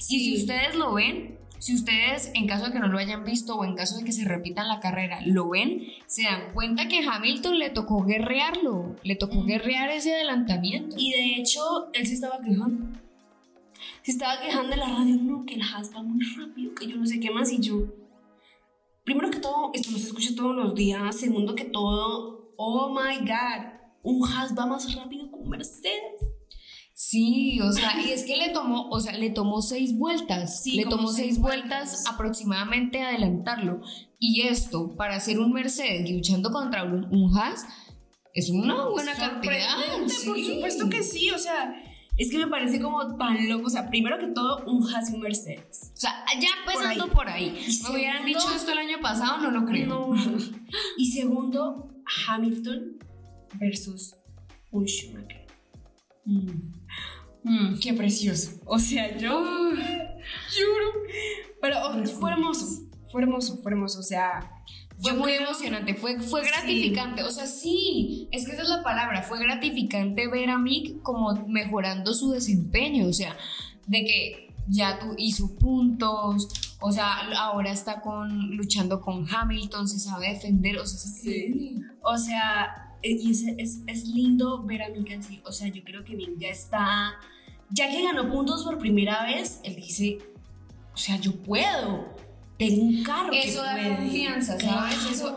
[0.08, 3.56] Y si ustedes lo ven, si ustedes, en caso de que no lo hayan visto
[3.56, 7.00] o en caso de que se repitan la carrera, lo ven, se dan cuenta que
[7.00, 10.96] Hamilton le tocó guerrearlo, le tocó guerrear ese adelantamiento.
[10.98, 12.98] Y de hecho, él se estaba quejando.
[14.02, 16.96] Se estaba quejando en la radio, no, que el Haas va muy rápido, que yo
[16.96, 17.50] no sé qué más.
[17.50, 17.84] Y yo,
[19.04, 21.16] primero que todo, esto no se escucha todos los días.
[21.18, 23.66] Segundo que todo, oh my god,
[24.02, 26.35] un Haas va más rápido que un Mercedes.
[26.98, 30.62] Sí, o sea, y es que le tomó, o sea, le tomó seis vueltas.
[30.62, 32.06] Sí, le tomó seis vueltas, vueltas.
[32.06, 33.82] aproximadamente adelantarlo.
[34.18, 37.66] Y esto, para hacer un Mercedes luchando contra un, un Haas,
[38.32, 39.76] es una buena cantidad.
[40.24, 41.74] Por supuesto que sí, o sea,
[42.16, 43.66] es que me parece como tan loco.
[43.66, 45.92] O sea, primero que todo, un Haas y un Mercedes.
[45.92, 47.10] O sea, ya empezando ahí.
[47.10, 47.66] por ahí.
[47.82, 49.86] Me hubieran dicho esto el año pasado, no lo creo.
[49.86, 50.14] No.
[50.96, 51.90] y segundo,
[52.26, 52.96] Hamilton
[53.60, 54.14] versus
[54.70, 55.46] un Schumacher.
[56.26, 56.72] Mm,
[57.80, 58.52] qué precioso.
[58.64, 60.86] O sea, yo juro.
[61.60, 62.66] Pero oh, fue hermoso,
[63.10, 64.00] fue hermoso, fue hermoso.
[64.00, 64.52] O sea,
[64.98, 66.50] Fue muy emocionante, fue, fue Sí.
[66.50, 67.22] gratificante.
[67.22, 69.22] O sea, sí, es que esa es la palabra.
[69.22, 73.06] Fue gratificante ver a Mick como mejorando su desempeño.
[73.06, 73.36] O sea,
[73.86, 76.48] de que ya tú hizo puntos.
[76.80, 80.78] O sea, ahora está con, luchando con Hamilton, se sabe defender.
[80.78, 81.76] O sea, Sí.
[82.02, 85.40] O sea, y es, es, es lindo ver a Mick así.
[85.44, 87.12] O sea, yo creo que Mick ya está.
[87.70, 90.18] Ya que ganó puntos por primera vez, él dice:
[90.94, 92.14] O sea, yo puedo.
[92.58, 93.30] Tengo un carro.
[93.30, 93.96] que Eso da puede".
[93.96, 94.96] confianza, ¿sabes?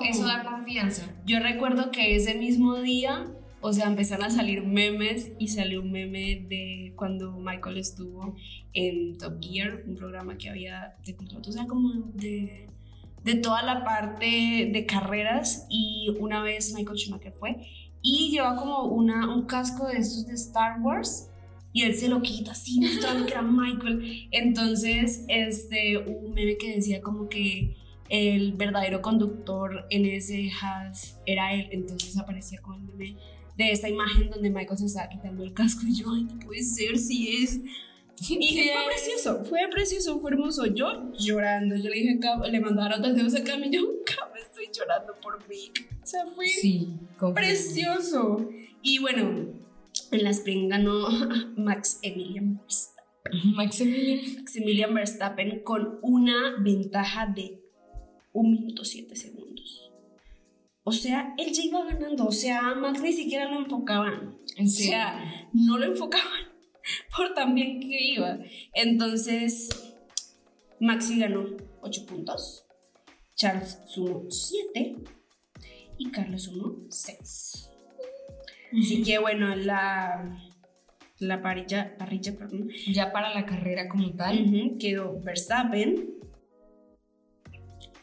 [0.10, 1.04] Eso da confianza.
[1.26, 3.26] Yo recuerdo que ese mismo día,
[3.62, 8.36] o sea, empezaron a salir memes y salió un meme de cuando Michael estuvo
[8.74, 12.68] en Top Gear, un programa que había de pilotos, o sea, como de,
[13.26, 17.58] de toda la parte de carreras y una vez Michael Schumacher fue
[18.02, 21.29] y lleva como una, un casco de estos de Star Wars
[21.72, 24.28] y él se lo quita así mostrando que era Michael.
[24.32, 27.76] Entonces, este, un meme que decía como que
[28.10, 31.70] el verdadero conductor en ese Haas era él.
[31.72, 33.18] Entonces aparecía con el meme
[33.56, 36.64] de esta imagen donde Michael se estaba quitando el casco y yo, ay, no puede
[36.64, 37.60] ser, si es.
[38.28, 40.66] Y fue precioso, fue precioso, fue hermoso.
[40.66, 44.70] Yo llorando, yo le dije, le mandaron dos dedos a Cam y yo, Cam, estoy
[44.74, 45.72] llorando por mí.
[46.02, 46.94] O sea, fue Sí,
[47.36, 48.50] precioso.
[48.82, 49.54] Y bueno,
[50.12, 51.10] en la Spring ganó
[51.58, 53.00] Max Emilian Verstappen.
[53.56, 54.36] Maximilian.
[54.38, 57.62] Maximilian Verstappen con una ventaja de
[58.34, 59.92] 1 minuto 7 segundos.
[60.84, 62.26] O sea, él ya iba ganando.
[62.26, 64.38] O sea, a Max ni siquiera lo enfocaban.
[64.56, 66.50] ¿En O sea, no lo enfocaban
[67.16, 68.40] por tan bien que iba.
[68.74, 69.70] Entonces,
[70.80, 71.46] Maxi ganó
[71.82, 72.66] 8 puntos.
[73.36, 74.96] Charles sumó 7
[75.98, 77.69] y Carlos sumó 6.
[78.78, 80.38] Así que bueno, la,
[81.20, 84.78] la parrilla, parrilla perdón, Ya para la carrera como tal.
[84.80, 86.20] quedó Verstappen,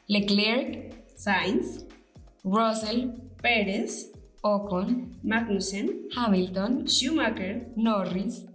[0.09, 1.87] Leclerc, Sainz,
[2.45, 3.11] Russell,
[3.43, 8.47] Pérez, Ocon, Magnussen, Hamilton, Schumacher, Norris,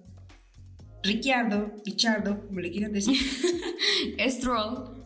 [1.04, 3.18] Ricciardo, Richardo, como le quieran decir,
[4.30, 5.06] Stroll,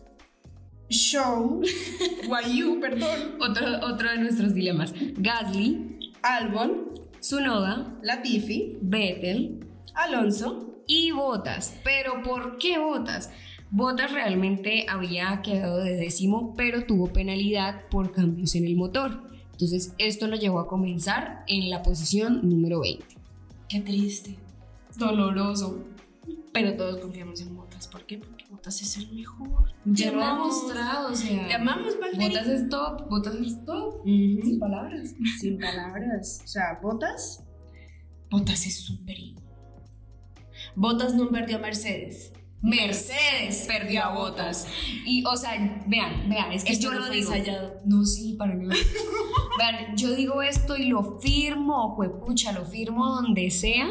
[0.90, 1.64] Show,
[2.28, 5.95] Guayu, perdón, otro, otro de nuestros dilemas, Gasly,
[6.26, 9.60] Albon, Tsunoda, Latifi, Vettel
[9.94, 11.80] Alonso, y Botas.
[11.84, 13.30] Pero ¿por qué Botas?
[13.70, 19.22] Botas realmente había quedado de décimo, pero tuvo penalidad por cambios en el motor.
[19.52, 23.06] Entonces esto lo llevó a comenzar en la posición número 20.
[23.70, 24.36] Qué triste.
[24.98, 25.86] Doloroso.
[26.52, 27.88] pero todos confiamos en Botas.
[27.88, 28.20] ¿Por qué?
[28.50, 29.72] Botas es el mejor.
[29.86, 31.48] Ya Te lo ha mostrado, o sea.
[31.48, 32.28] Te amamos, Valtteri.
[32.28, 34.04] Botas es top, Botas es top.
[34.04, 35.16] Sin palabras.
[35.40, 36.42] Sin palabras.
[36.44, 37.44] O sea, Botas.
[38.30, 39.18] Botas es súper.
[40.76, 42.34] Botas no perdió a Mercedes.
[42.62, 44.68] Mercedes perdió a Botas.
[45.06, 47.34] Y, o sea, vean, vean, es que Esto yo no lo digo.
[47.34, 47.82] ensayado.
[47.86, 48.68] No, sí, para mí.
[49.58, 53.88] vean, yo digo esto y lo firmo, juepucha, lo firmo donde sea.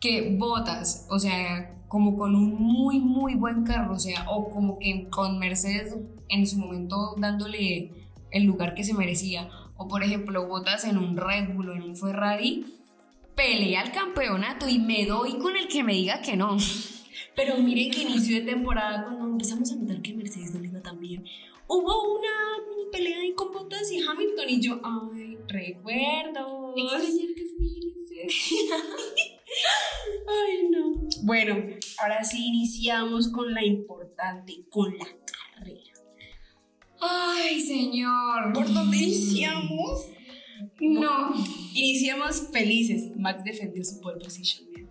[0.00, 4.80] Que Botas, o sea, como con un muy, muy buen carro, o sea, o como
[4.80, 5.94] que con Mercedes
[6.28, 7.92] en su momento dándole
[8.32, 9.48] el lugar que se merecía.
[9.76, 12.66] O por ejemplo, Botas en un Red Bull o en un Ferrari.
[13.36, 16.56] Pelea al campeonato y me doy con el que me diga que no.
[17.36, 20.98] Pero miren que inicio de temporada, cuando empezamos a notar que Mercedes no iba tan
[20.98, 21.24] bien,
[21.68, 26.74] hubo una mini pelea ahí con Bottas y Hamilton y yo, ay, recuerdo.
[26.76, 27.42] Extrañar que
[28.26, 28.52] es.
[30.26, 31.03] Ay, no.
[31.24, 31.56] Bueno,
[32.02, 35.06] ahora sí iniciamos con la importante, con la
[35.54, 35.94] carrera.
[37.00, 38.52] Ay, señor.
[38.52, 40.08] ¿Por dónde iniciamos?
[40.80, 41.32] No.
[41.72, 43.16] Iniciamos felices.
[43.16, 44.70] Max defendió su pole position.
[44.70, 44.90] bien.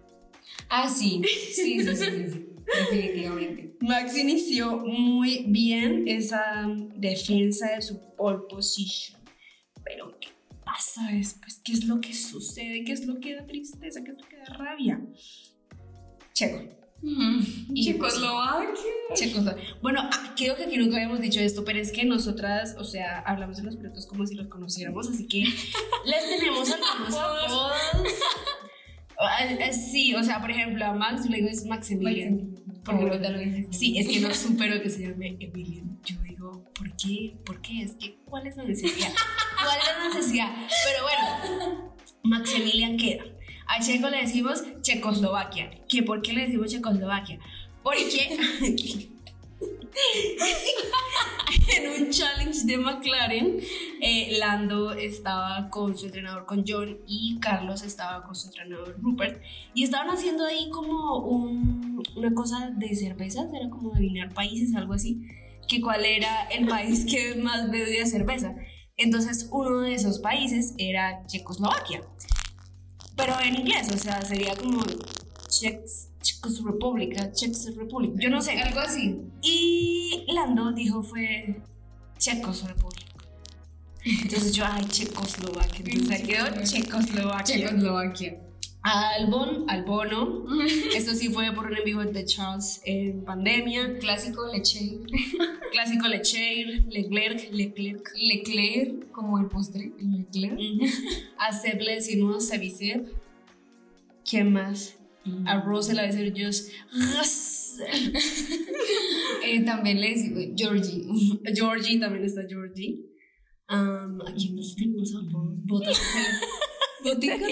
[0.69, 1.21] Ah, sí.
[1.53, 2.47] Sí, sí, sí, sí, sí.
[2.65, 3.75] Definitivamente.
[3.81, 6.65] Max inició muy bien esa
[6.95, 9.21] defensa de su pole position.
[9.83, 10.29] Pero, ¿qué
[10.65, 11.61] pasa después?
[11.63, 12.83] ¿Qué es lo que sucede?
[12.85, 14.03] ¿Qué es lo que da tristeza?
[14.03, 14.99] ¿Qué es lo que da rabia?
[16.33, 16.73] Checo.
[17.03, 18.73] Y Checoslovaquia.
[19.13, 19.41] Checo.
[19.81, 23.19] Bueno, ah, creo que aquí nunca habíamos dicho esto, pero es que nosotras, o sea,
[23.19, 25.43] hablamos de los pilotos como si los conociéramos, así que
[26.05, 27.73] les tenemos algunos apodos.
[29.19, 32.55] Ah, ah, Sí, o sea, por ejemplo, a Max le digo es Maximilian.
[32.83, 33.71] Porque lo.
[33.71, 35.99] Sí, es que no supero que se llame Emilian.
[36.03, 37.35] Yo digo, ¿por qué?
[37.45, 37.83] ¿Por qué?
[37.83, 39.13] Es que, ¿cuál es la necesidad?
[39.63, 40.47] ¿Cuál es la necesidad?
[40.83, 43.23] Pero bueno, Maximilian queda.
[43.67, 45.71] A Checo le decimos Checoslovaquia.
[45.87, 47.39] ¿Qué, ¿Por qué le decimos Checoslovaquia?
[47.81, 48.37] Porque
[51.77, 53.59] en un challenge de McLaren,
[54.01, 59.41] eh, Lando estaba con su entrenador, con John, y Carlos estaba con su entrenador, Rupert,
[59.73, 64.93] y estaban haciendo ahí como un- una cosa de cervezas, era como adivinar países, algo
[64.93, 65.21] así,
[65.67, 68.55] que cuál era el país que más bebía cerveza.
[68.97, 72.01] Entonces, uno de esos países era Checoslovaquia,
[73.15, 74.83] pero en inglés, o sea, sería como
[75.47, 76.09] Czechs,
[76.63, 78.59] República, Czechs Republic, yo no sé.
[78.61, 79.19] Algo así.
[79.41, 81.61] Y Lando dijo fue
[82.17, 83.07] Checoslovaquia.
[84.05, 85.85] Entonces yo, ay, Checoslovaquia.
[85.85, 87.55] Entonces quedó Checoslovaquia.
[87.57, 88.39] Checoslovaquia.
[88.83, 90.45] Albon, Albono.
[90.95, 93.97] Esto sí fue por un en vivo de Charles en pandemia.
[93.99, 94.99] Clásico leche.
[95.71, 98.11] Clásico Lecheir, Leclerc, Leclerc.
[98.15, 99.93] Leclerc, como el postre.
[99.97, 100.59] Leclerc.
[101.37, 103.07] A Seb le decimos Sebicev.
[104.29, 104.97] ¿Quién más?
[105.45, 106.69] A Rose le decir just.
[109.45, 111.05] Eh, también le decimos Georgie.
[111.55, 112.99] Georgie, también está Georgie.
[113.69, 115.15] Um, ¿A quién más tenemos?
[115.15, 115.21] A
[115.63, 116.01] Botas.
[117.03, 117.47] Botica.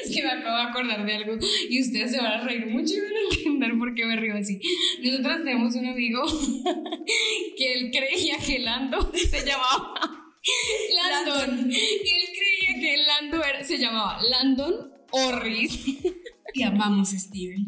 [0.11, 1.37] que me acabo de acordar de algo
[1.69, 4.35] y ustedes se van a reír mucho y van a entender por qué me río
[4.35, 4.59] así.
[5.03, 6.21] Nosotros tenemos un amigo
[7.57, 9.93] que él creía que Lando se llamaba
[10.95, 11.71] Landon.
[11.71, 15.85] Y él creía que Lando era- se llamaba Landon Orris.
[16.53, 17.65] Te amamos, Steven.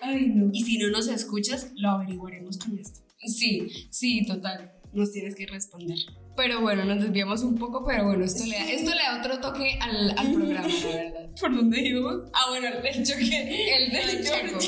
[0.00, 0.50] Ay, no.
[0.52, 3.00] Y si no nos escuchas, lo averiguaremos con esto.
[3.26, 4.72] Sí, sí, total.
[4.92, 5.98] Nos tienes que responder.
[6.38, 9.40] Pero bueno, nos desviamos un poco, pero bueno, esto, le, da, esto le da otro
[9.40, 11.30] toque al, al programa, la verdad.
[11.40, 12.30] ¿Por dónde íbamos?
[12.32, 13.76] Ah, bueno, el choque.
[13.76, 14.58] El del Checo.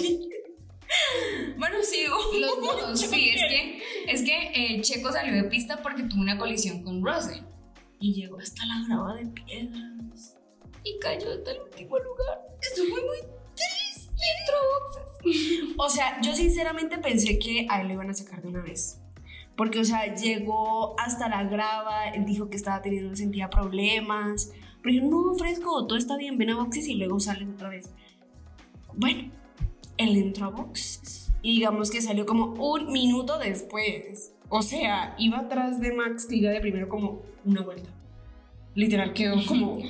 [1.57, 2.17] Bueno, sigo.
[2.41, 6.37] Los dos, sí, es que, es que eh, Checo salió de pista porque tuvo una
[6.37, 7.45] colisión con Russell
[8.01, 10.37] Y llegó hasta la grava de piedras.
[10.83, 12.41] y cayó hasta el último lugar.
[12.61, 13.19] Esto fue muy
[13.55, 14.13] triste.
[14.41, 15.75] Entró boxes.
[15.79, 19.00] O sea, yo sinceramente pensé que a él lo iban a sacar de una vez.
[19.61, 24.53] Porque, o sea, llegó hasta la grava, dijo que estaba teniendo, sentía problemas.
[24.83, 27.91] Pero yo, no, fresco, todo está bien, ven a boxes y luego sales otra vez.
[28.97, 29.31] Bueno,
[29.99, 31.31] él entró a boxes.
[31.43, 34.33] Y digamos que salió como un minuto después.
[34.49, 37.91] O sea, iba atrás de Max, que iba de primero como una vuelta.
[38.75, 39.79] Literal, quedó como...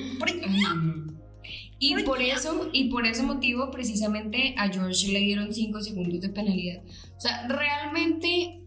[1.78, 6.28] Y por eso, y por ese motivo, precisamente a George le dieron 5 segundos de
[6.28, 6.82] penalidad.
[7.16, 8.60] O sea, realmente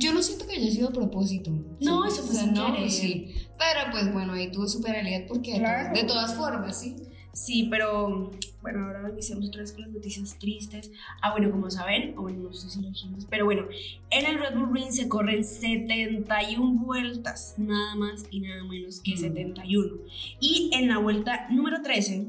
[0.00, 1.50] yo no siento que haya sido a propósito.
[1.80, 2.90] No, eso fue O sea, sin no, querer.
[2.90, 3.34] sí.
[3.58, 5.92] Pero pues bueno, ahí tuvo su penalidad porque de Claro.
[5.94, 6.96] to- de todas formas, sí.
[7.32, 8.30] Sí, pero
[8.62, 10.90] bueno, ahora iniciamos otra vez con las noticias tristes.
[11.22, 13.66] Ah, bueno, como saben, o bueno, no sé si lo dijimos, pero bueno,
[14.10, 19.14] en el Red Bull Ring se corren 71 vueltas, nada más y nada menos que
[19.14, 19.18] Mm.
[19.18, 19.98] 71.
[20.40, 22.26] Y en la vuelta número 13,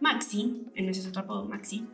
[0.00, 1.84] Maxi, en ese otro apodo, Maxi,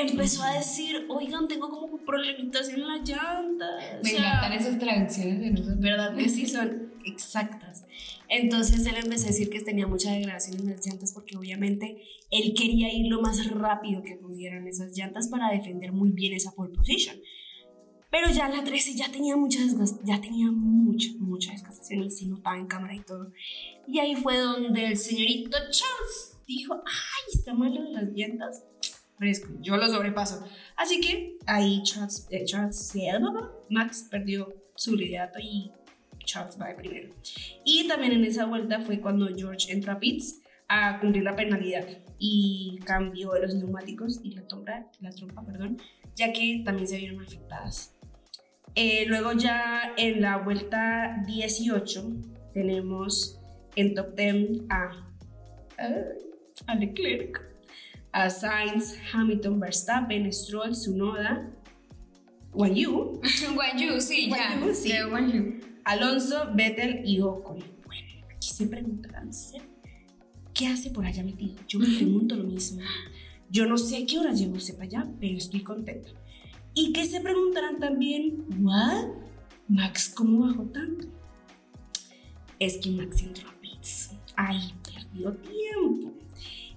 [0.00, 4.02] empezó a decir, oigan, tengo como problemitas en las llantas.
[4.02, 5.78] Me encantan esas traducciones de nosotros.
[5.80, 7.84] ¿Verdad que sí son exactas?
[8.28, 12.54] Entonces él empezó a decir que tenía mucha degradación en las llantas porque obviamente él
[12.56, 16.74] quería ir lo más rápido que pudieran esas llantas para defender muy bien esa pole
[16.74, 17.16] position.
[18.10, 19.60] Pero ya la 13 ya tenía mucha
[20.04, 23.32] ya tenía mucha, mucha desgastación y se notaba en cámara y todo.
[23.86, 28.64] Y ahí fue donde el señorito Charles dijo, ay, está malo de las llantas.
[29.18, 30.44] Fresco, yo lo sobrepaso.
[30.76, 32.94] Así que ahí Charles, eh, Charles
[33.68, 35.72] Max perdió su liderato y
[36.24, 37.14] Charles va de primero.
[37.64, 41.86] Y también en esa vuelta fue cuando George entró a pits a cumplir la penalidad
[42.18, 45.78] y cambió los neumáticos y la trompa, la trompa perdón,
[46.14, 47.94] ya que también se vieron afectadas.
[48.74, 52.04] Eh, luego ya en la vuelta 18
[52.52, 53.40] tenemos
[53.76, 54.90] en top 10 a,
[56.66, 57.47] a Leclerc,
[58.12, 61.50] a Sainz, Hamilton, Verstappen, Stroll, Sunoda,
[62.52, 63.20] Guan Yu.
[63.54, 64.74] Guan Yu, sí, ya.
[64.74, 64.92] sí.
[65.84, 67.58] Alonso, Vettel y Ocon.
[67.86, 69.30] Bueno, aquí se preguntarán,
[70.52, 71.54] ¿qué hace por allá metido?
[71.66, 72.80] Yo me pregunto lo mismo.
[73.50, 76.10] Yo no sé a qué hora llegó para allá, pero estoy contenta.
[76.74, 79.08] Y que se preguntarán también, ¿what?
[79.68, 81.06] Max, ¿cómo bajó tanto?
[82.58, 84.10] Es que Max entró a pits.
[84.36, 86.12] Ay, perdió tiempo.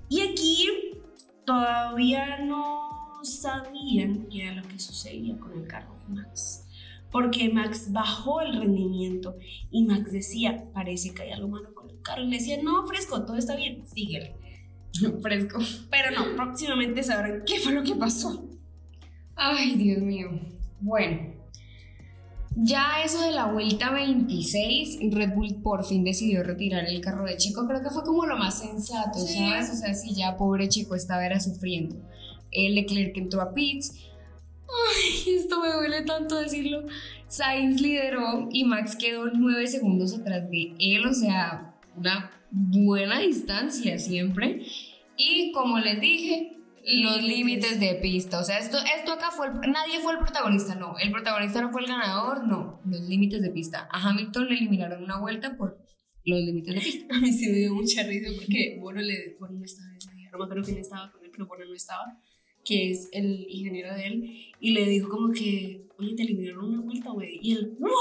[0.09, 0.67] Y aquí
[1.45, 6.67] todavía no sabían qué era lo que sucedía con el carro de Max
[7.11, 9.37] porque Max bajó el rendimiento
[9.69, 12.23] y Max decía, parece que hay algo malo con el carro.
[12.23, 14.35] Y le decía, no, fresco, todo está bien, síguele.
[15.21, 15.59] fresco.
[15.89, 18.49] Pero no, próximamente sabrán qué fue lo que pasó.
[19.35, 20.29] Ay, Dios mío.
[20.79, 21.30] Bueno,
[22.55, 27.37] ya eso de la vuelta 26, Red Bull por fin decidió retirar el carro de
[27.37, 27.65] Chico.
[27.67, 29.69] Creo que fue como lo más sensato, ¿sabes?
[29.71, 31.95] O sea, si ya pobre Chico estaba era sufriendo.
[32.51, 33.93] El Leclerc entró a pits
[34.71, 36.85] Ay, esto me duele tanto decirlo.
[37.27, 43.97] Sainz lideró y Max quedó nueve segundos atrás de él, o sea, una buena distancia
[43.99, 44.65] siempre.
[45.17, 48.39] Y como les dije, los límites de pista.
[48.39, 49.49] O sea, esto, esto acá fue.
[49.67, 50.97] nadie fue el protagonista, no.
[50.97, 52.81] El protagonista no fue el ganador, no.
[52.85, 53.87] Los límites de pista.
[53.91, 55.77] A Hamilton le eliminaron una vuelta por
[56.25, 57.05] los límites de pista.
[57.15, 60.29] A mí sí me dio mucha risa porque, bueno, le, bueno no estaba ese día.
[60.31, 62.17] No me acuerdo quién estaba con él, pero bueno, no estaba
[62.63, 66.81] que es el ingeniero de él, y le dijo como que, oye, te eliminaron una
[66.81, 67.39] vuelta, güey.
[67.41, 67.91] Y él, ¿what?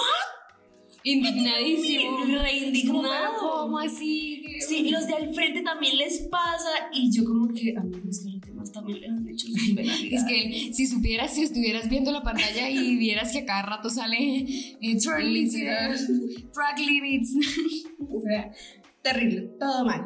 [1.02, 2.24] Indignadísimo.
[2.26, 3.38] Reindignado.
[3.38, 4.42] ¿Cómo así?
[4.60, 6.90] Sí, los de al frente también les pasa.
[6.92, 8.22] Y yo como que, a mí es
[10.10, 13.90] Es que si supieras, si estuvieras viendo la pantalla y vieras que a cada rato
[13.90, 14.44] sale
[14.80, 16.06] eh, track limits,
[16.52, 17.34] track limits.
[18.08, 18.50] o sea,
[19.02, 20.02] terrible, todo mal.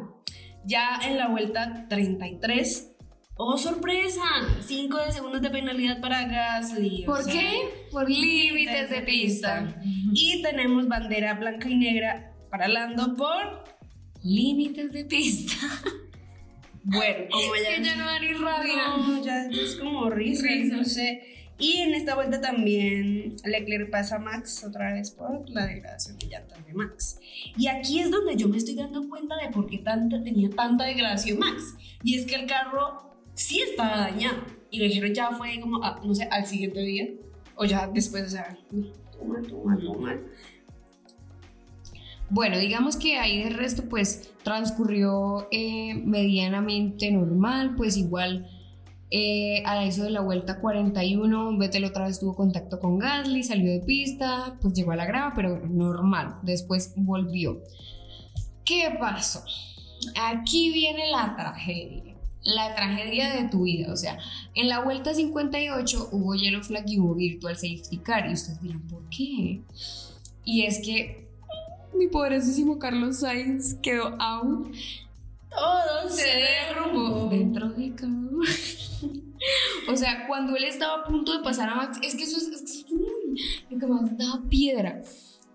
[0.66, 2.95] Ya en la vuelta 33
[3.37, 4.22] ¡Oh, sorpresa!
[4.61, 7.03] 5 de segundos de penalidad para Gasly.
[7.05, 7.68] ¿Por qué?
[7.91, 9.74] Por límites de pista.
[10.12, 13.64] Y tenemos bandera blanca y negra para Lando por
[14.22, 15.57] límites de pista.
[16.85, 18.89] Bueno, como ya, ya no da ni rabia.
[18.97, 21.22] No, ya es como risa, no sé.
[21.59, 26.26] Y en esta vuelta también Leclerc pasa a Max otra vez por la degradación de
[26.26, 27.20] llantas de Max.
[27.57, 30.85] Y aquí es donde yo me estoy dando cuenta de por qué tanta, tenía tanta
[30.85, 31.74] degradación Max.
[32.03, 34.45] Y es que el carro sí estaba dañado.
[34.70, 37.09] Y lo dijeron ya fue como, no sé, al siguiente día.
[37.55, 38.59] O ya después, o sea,
[39.12, 40.26] todo mal, todo mal,
[42.30, 48.48] Bueno, digamos que ahí de resto pues transcurrió eh, medianamente normal, pues igual
[49.10, 53.70] eh, a eso de la vuelta 41, Vettel otra vez tuvo contacto con Gasly, salió
[53.70, 57.62] de pista, pues llegó a la grava, pero normal, después volvió.
[58.64, 59.44] ¿Qué pasó?
[60.16, 62.14] Aquí viene la tragedia
[62.44, 63.92] la tragedia de tu vida.
[63.92, 64.18] O sea,
[64.54, 68.28] en la vuelta 58 hubo Yellow Flag y hubo Virtual Safety Car.
[68.28, 69.62] Y ustedes dirán, ¿por qué?
[70.44, 71.26] Y es que
[71.97, 74.74] mi poderosísimo Carlos Sainz quedó out.
[75.51, 78.12] Todo se derrumbó dentro de cada
[79.92, 82.49] O sea, cuando él estaba a punto de pasar a Max, es que eso es,
[82.49, 82.86] es
[83.70, 85.03] lo que más da piedra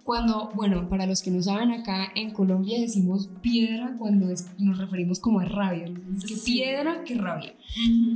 [0.09, 4.25] cuando, bueno, para los que no saben, acá en Colombia decimos piedra cuando
[4.57, 5.85] nos referimos como a rabia.
[5.85, 7.53] que piedra, que rabia.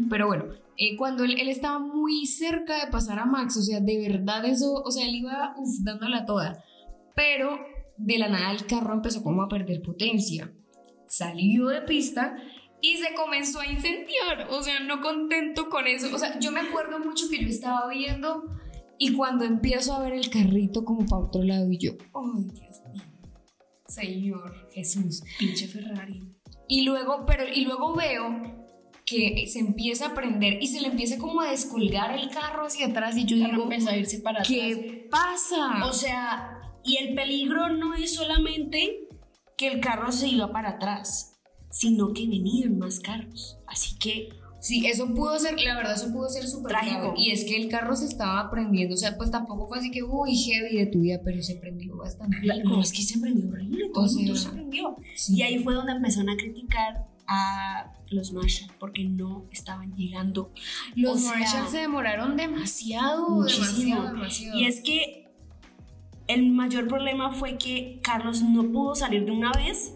[0.10, 0.46] Pero bueno,
[0.76, 4.74] eh, cuando él, estaba muy cerca de pasar a Max, o sea, de verdad eso,
[4.74, 6.64] o sea, él iba uf, dándola toda.
[7.16, 7.60] Pero
[7.98, 10.52] de la nada el carro empezó como a perder potencia.
[11.08, 12.36] Salió de pista
[12.82, 14.48] y se comenzó a incendiar.
[14.50, 16.14] O sea, no contento con eso.
[16.14, 18.44] O sea, yo me acuerdo mucho que yo estaba viendo
[18.98, 22.82] y cuando empiezo a ver el carrito como para otro lado y yo, ay Dios
[22.92, 23.04] mío,
[23.88, 26.30] Señor Jesús, pinche Ferrari.
[26.68, 28.64] Y luego, pero, y luego veo
[29.06, 32.88] que se empieza a prender y se le empieza como a descolgar el carro hacia
[32.88, 34.48] atrás y yo digo, a irse para atrás.
[34.48, 35.86] ¿qué pasa?
[35.86, 39.08] O sea, y el peligro no es solamente
[39.58, 41.36] que el carro se iba para atrás,
[41.70, 43.58] sino que venían más carros.
[43.68, 44.30] Así que
[44.64, 47.16] Sí, eso pudo ser, la verdad, eso pudo ser súper Trágico.
[47.18, 50.04] Y es que el carro se estaba prendiendo, o sea, pues tampoco fue así que,
[50.04, 52.38] uy, heavy de tu vida, pero se prendió bastante.
[52.64, 54.96] no, es que se prendió horrible, todo O el mundo sea, se prendió.
[55.18, 55.36] Sí.
[55.36, 60.54] Y ahí fue donde empezaron a criticar a los Marshall porque no estaban llegando.
[60.96, 63.66] Los o sea, Marshalls se demoraron demasiado, Muchísimo.
[63.66, 64.60] demasiado, demasiado.
[64.60, 65.23] Y es que
[66.28, 69.94] el mayor problema fue que Carlos no pudo salir de una vez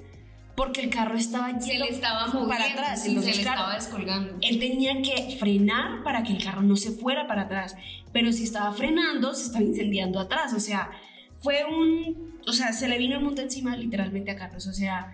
[0.56, 3.04] porque el carro estaba se lleno le estaba moviendo, para atrás.
[3.04, 4.38] sí, entonces, se le claro, estaba descolgando.
[4.42, 7.76] él tenía que frenar para que el carro no se fuera para atrás.
[8.12, 10.54] Pero si estaba frenando, se estaba incendiando atrás.
[10.54, 10.90] O sea,
[11.36, 12.40] fue un.
[12.48, 14.66] O sea, se le vino el mundo encima literalmente a Carlos.
[14.66, 15.14] O sea,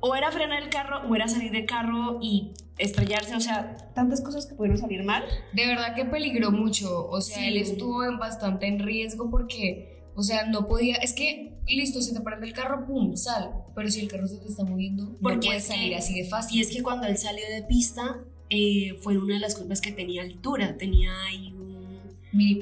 [0.00, 3.34] o era frenar el carro o era salir del carro y estrellarse.
[3.36, 5.24] O sea, tantas cosas que pudieron salir mal.
[5.54, 7.48] De verdad que peligró mucho, o sea, Sí.
[7.48, 12.12] él estuvo en bastante en riesgo porque, o sea, no podía, es que, listo, se
[12.14, 15.16] te prende el carro, pum, sal, pero si el carro se te está moviendo, no
[15.22, 16.58] Porque puedes es que- salir así de fácil.
[16.58, 18.18] Y es que cuando él salió de pista,
[18.50, 20.76] eh, fue una de las curvas que tenía altura.
[20.76, 21.76] Tenía ahí un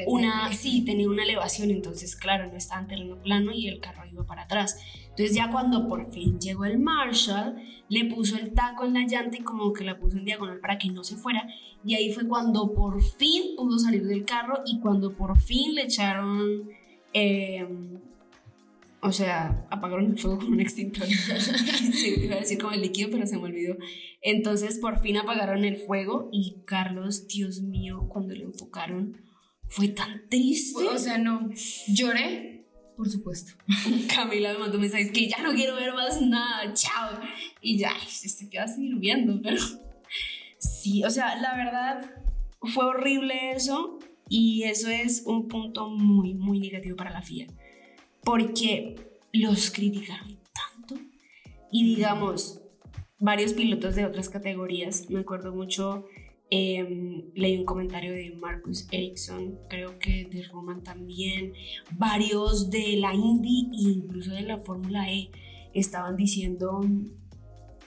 [0.06, 4.02] una, sí, tenía una elevación, entonces claro, no estaba en terreno plano y el carro
[4.10, 4.78] iba para atrás.
[5.10, 7.56] Entonces ya cuando por fin llegó el Marshall,
[7.88, 10.78] le puso el taco en la llanta y como que la puso en diagonal para
[10.78, 11.48] que no se fuera.
[11.84, 15.82] Y ahí fue cuando por fin pudo salir del carro y cuando por fin le
[15.82, 16.68] echaron,
[17.14, 17.66] eh,
[19.06, 21.06] o sea, apagaron el fuego con un extintor.
[21.92, 23.76] sí, iba a decir como el líquido, pero se me olvidó.
[24.22, 29.18] Entonces por fin apagaron el fuego y Carlos, Dios mío, cuando lo enfocaron,
[29.66, 30.84] fue tan triste.
[30.88, 31.50] O sea, no,
[31.88, 32.64] lloré,
[32.96, 33.52] por supuesto.
[34.14, 37.20] Camila me mandó mensajes que ya no quiero ver más nada, chao.
[37.60, 39.58] Y ya, se queda seguir viendo, pero
[40.58, 42.10] sí, o sea, la verdad
[42.72, 43.98] fue horrible eso
[44.28, 47.46] y eso es un punto muy, muy negativo para la FIA,
[48.22, 48.96] porque
[49.32, 50.96] los criticaron tanto
[51.70, 52.60] y digamos,
[53.18, 56.04] varios pilotos de otras categorías, me acuerdo mucho,
[56.50, 61.52] eh, leí un comentario de Marcus Ericsson, creo que de Roman también,
[61.92, 65.30] varios de la Indy e incluso de la Fórmula E
[65.72, 66.80] estaban diciendo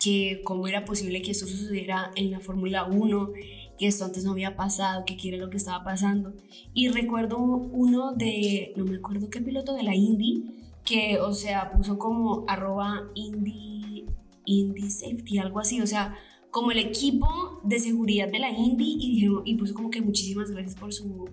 [0.04, 3.32] que cómo era posible que esto sucediera en la Fórmula 1,
[3.78, 6.34] que esto antes no había pasado, que qué era lo que estaba pasando.
[6.74, 10.46] Y recuerdo uno de, no me acuerdo qué piloto de la Indy,
[10.84, 14.06] que, o sea, puso como arroba Indy,
[14.46, 16.16] Indy Safety, algo así, o sea,
[16.50, 20.50] como el equipo de seguridad de la Indy y, dijeron, y puso como que muchísimas
[20.50, 21.30] gracias por su,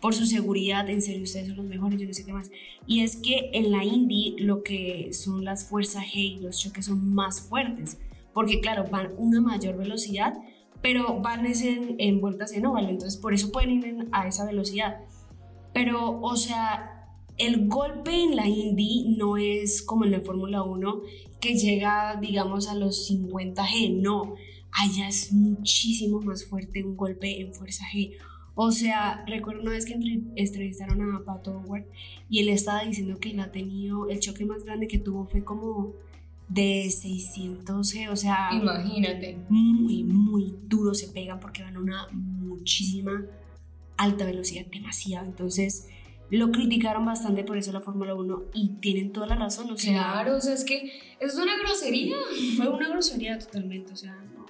[0.00, 2.50] por su seguridad, en serio, ustedes son los mejores, yo no sé qué más.
[2.86, 6.86] Y es que en la Indy lo que son las fuerzas G y los choques
[6.86, 7.98] son más fuertes,
[8.32, 10.34] porque claro, van una mayor velocidad,
[10.84, 14.28] pero van es en, en vueltas en óvalo, entonces por eso pueden ir en- a
[14.28, 15.00] esa velocidad.
[15.72, 17.08] Pero, o sea,
[17.38, 21.00] el golpe en la Indy no es como en la Fórmula 1,
[21.40, 24.34] que llega, digamos, a los 50 G, no.
[24.72, 28.12] Allá es muchísimo más fuerte un golpe en fuerza G.
[28.54, 31.86] O sea, recuerdo una vez que entre- entrevistaron a Pato Howard
[32.28, 35.42] y él estaba diciendo que él ha tenido, el choque más grande que tuvo fue
[35.42, 35.94] como
[36.48, 39.38] de 600 G, o sea, Imagínate.
[39.48, 43.24] muy, muy duro se pegan porque van a una muchísima
[43.96, 45.26] alta velocidad, demasiado.
[45.26, 45.88] Entonces,
[46.30, 49.92] lo criticaron bastante por eso la Fórmula 1 y tienen toda la razón, o sea,
[50.12, 50.90] Claro, o sea, es que
[51.20, 52.16] es una grosería.
[52.56, 54.46] fue una grosería totalmente, o sea, no.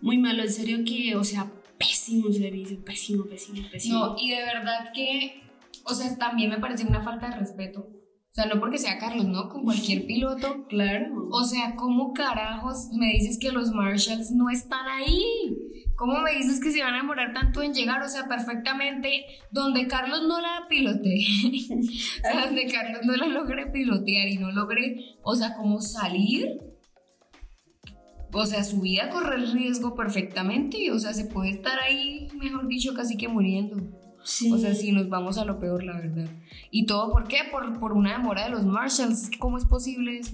[0.00, 3.98] Muy malo, en serio que, o sea, pésimo servicio, pésimo, pésimo, pésimo.
[3.98, 5.42] No, y de verdad que,
[5.84, 7.88] o sea, también me parece una falta de respeto.
[8.34, 9.48] O sea, no porque sea Carlos, ¿no?
[9.48, 10.66] Con cualquier piloto.
[10.66, 11.28] claro.
[11.30, 15.24] O sea, ¿cómo carajos me dices que los Marshalls no están ahí?
[15.94, 18.02] ¿Cómo me dices que se van a demorar tanto en llegar?
[18.02, 21.14] O sea, perfectamente, donde Carlos no la pilote,
[21.44, 26.60] o sea, donde Carlos no la logre pilotear y no logre, o sea, como salir,
[28.32, 32.66] o sea, su vida corre el riesgo perfectamente, o sea, se puede estar ahí, mejor
[32.66, 33.76] dicho, casi que muriendo.
[34.24, 34.50] Sí.
[34.52, 36.28] O sea, si nos vamos a lo peor, la verdad.
[36.70, 37.38] ¿Y todo por qué?
[37.50, 39.30] Por, por una demora de los Marshalls.
[39.38, 40.32] ¿Cómo es posible eso?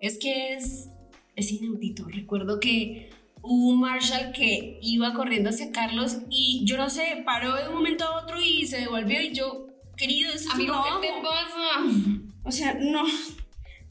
[0.00, 0.90] Es que es,
[1.34, 2.04] es inaudito.
[2.04, 3.10] Recuerdo que
[3.42, 7.74] hubo un Marshall que iba corriendo hacia Carlos y yo no sé, paró de un
[7.74, 11.22] momento a otro y se devolvió y yo, querido, eso es Amigo, ¿qué te robo".
[11.22, 12.26] pasa?
[12.44, 13.04] O sea, no.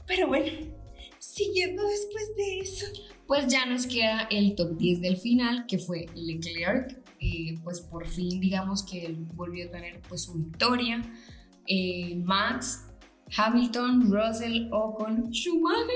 [0.06, 0.50] Pero bueno,
[1.18, 2.86] siguiendo después de eso.
[3.26, 6.96] Pues ya nos queda el top 10 del final, que fue Leclerc.
[7.20, 11.02] Eh, pues por fin, digamos que él volvió a tener pues su victoria.
[11.66, 12.86] Eh, Max,
[13.36, 15.86] Hamilton, Russell, Ocon, Schumacher,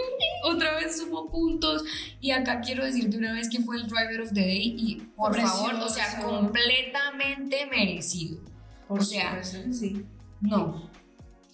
[0.44, 1.84] otra vez sumó puntos.
[2.20, 4.96] Y acá quiero decir de una vez que fue el driver of the day y
[5.16, 8.40] por favor, o sea, completamente merecido.
[8.88, 10.04] Por o sea, sí.
[10.40, 10.90] No,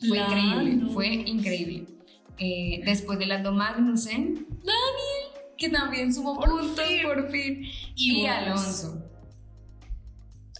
[0.06, 1.86] fue increíble, fue increíble.
[2.38, 7.02] Eh, después de Lando Magnussen, Daniel, que también sumó Por puntos fin.
[7.02, 7.62] por fin,
[7.94, 9.05] y, Y Alonso.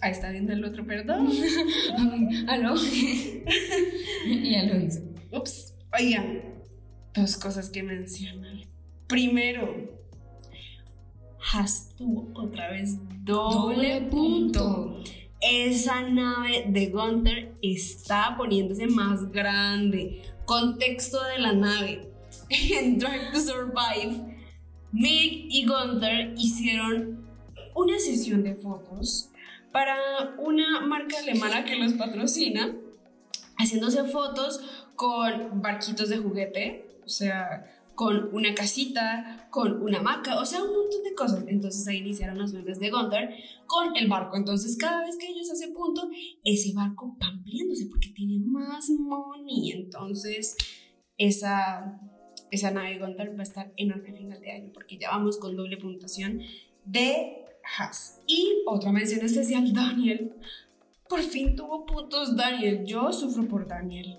[0.07, 1.28] Ahí está viendo el otro, perdón.
[2.46, 2.76] Aló.
[4.24, 5.00] y Alonso.
[5.32, 5.74] Ups.
[5.98, 6.42] Oigan,
[7.12, 8.61] dos cosas que mencionan.
[9.09, 9.98] Primero,
[11.52, 15.02] Haas tuvo otra vez doble, punto.
[15.40, 20.22] Esa nave de Gunther está poniéndose más grande.
[20.44, 22.12] Contexto de la nave.
[22.48, 24.36] En Drive to Survive,
[24.92, 27.26] Mick y Gunther hicieron
[27.74, 29.32] una sesión de fotos
[29.77, 32.74] para una marca alemana que los patrocina,
[33.59, 34.59] haciéndose fotos
[34.95, 40.72] con barquitos de juguete, o sea, con una casita, con una hamaca, o sea, un
[40.72, 41.45] montón de cosas.
[41.47, 43.35] Entonces ahí iniciaron las memes de Gunther
[43.66, 44.39] con el barco.
[44.39, 46.09] Entonces cada vez que ellos hacen punto,
[46.43, 49.72] ese barco va ampliándose porque tiene más money.
[49.72, 50.57] Entonces
[51.18, 52.01] esa,
[52.51, 55.55] esa nave Gunther va a estar enorme a final de año porque ya vamos con
[55.55, 56.41] doble puntuación
[56.87, 57.45] de
[57.78, 58.20] Haas.
[58.26, 60.32] Y otra mención especial, Daniel.
[61.08, 62.84] Por fin tuvo puntos Daniel.
[62.84, 64.18] Yo sufro por Daniel.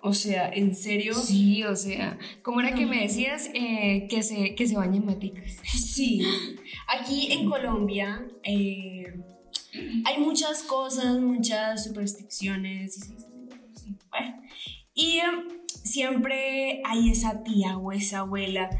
[0.00, 1.14] O sea, en serio.
[1.14, 5.56] Sí, o sea, ¿cómo era que me decías eh, que, se, que se bañen maticas?
[5.64, 6.22] Sí,
[6.86, 9.20] aquí en Colombia eh,
[10.04, 12.94] hay muchas cosas, muchas supersticiones.
[12.94, 14.40] sí, sí, sí, sí, sí, bueno.
[14.94, 15.22] Y eh,
[15.82, 18.70] siempre hay esa tía o esa abuela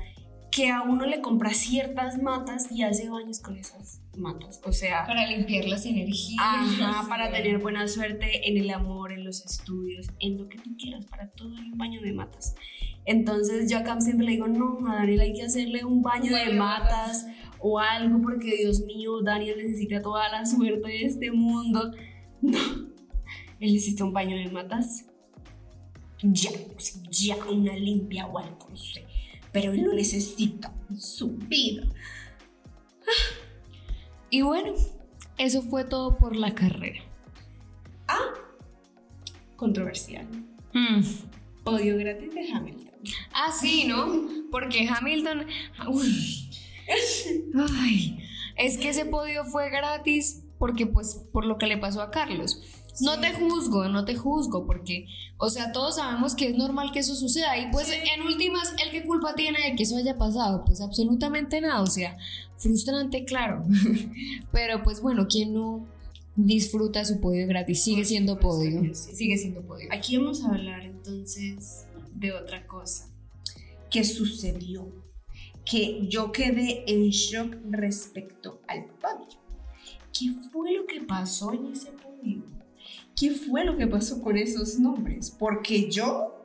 [0.50, 4.60] que a uno le compra ciertas matas y hace baños con esas matas.
[4.64, 6.40] O sea, Para limpiar las energías.
[6.40, 10.76] Ajá, para tener buena suerte en el amor, en los estudios, en lo que tú
[10.76, 12.54] quieras, para todo hay un baño de matas.
[13.04, 16.52] Entonces yo acá siempre le digo, no, a Daniel hay que hacerle un baño de
[16.54, 17.26] matas
[17.58, 21.92] o algo porque Dios mío, Daniel necesita toda la suerte de este mundo.
[22.40, 22.56] No,
[23.58, 25.06] él necesita un baño de matas.
[26.22, 26.50] Ya,
[27.10, 29.07] ya, una limpia o algo, no sé.
[29.52, 31.84] Pero él lo necesita en su vida.
[34.30, 34.74] Y bueno,
[35.38, 37.00] eso fue todo por la carrera.
[39.56, 40.26] Controversial.
[41.64, 42.94] Podio gratis de Hamilton.
[43.32, 44.28] Ah, sí, ¿no?
[44.50, 45.46] Porque Hamilton.
[45.88, 46.50] Uy.
[47.70, 48.18] Ay,
[48.56, 52.62] es que ese podio fue gratis porque, pues, por lo que le pasó a Carlos.
[53.00, 57.00] No te juzgo, no te juzgo, porque, o sea, todos sabemos que es normal que
[57.00, 57.58] eso suceda.
[57.58, 60.64] Y pues, en últimas, ¿el qué culpa tiene de que eso haya pasado?
[60.64, 62.16] Pues absolutamente nada, o sea,
[62.56, 63.64] frustrante, claro.
[64.52, 65.86] Pero pues bueno, ¿quién no
[66.36, 67.82] disfruta su podio gratis?
[67.82, 68.94] Sigue siendo podio.
[68.94, 69.14] Sí.
[69.14, 69.88] Sigue siendo podio.
[69.92, 73.08] Aquí vamos a hablar entonces de otra cosa
[73.90, 74.86] que sucedió,
[75.64, 79.38] que yo quedé en shock respecto al podio.
[80.12, 82.42] ¿Qué fue lo que pasó en ese podio?
[83.18, 85.34] ¿Qué fue lo que pasó con esos nombres?
[85.36, 86.44] Porque yo,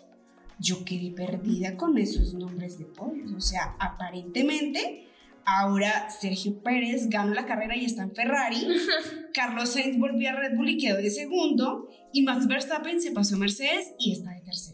[0.59, 3.31] yo quedé perdida con esos nombres de podios.
[3.31, 5.07] O sea, aparentemente,
[5.45, 8.65] ahora Sergio Pérez ganó la carrera y está en Ferrari.
[9.35, 11.89] Carlos Sainz volvió a Red Bull y quedó de segundo.
[12.11, 14.72] Y Max Verstappen se pasó a Mercedes y está de tercero.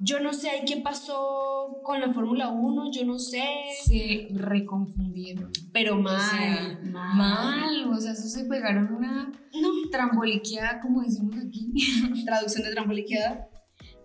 [0.00, 3.42] Yo no sé qué pasó con la Fórmula 1, yo no sé.
[3.84, 5.50] Se reconfundieron.
[5.72, 7.16] Pero mal, O sea, mal.
[7.16, 11.72] Mal, o sea, eso se pegaron una No, tramboliqueada, como decimos aquí.
[12.24, 13.48] traducción de trampoliqueada.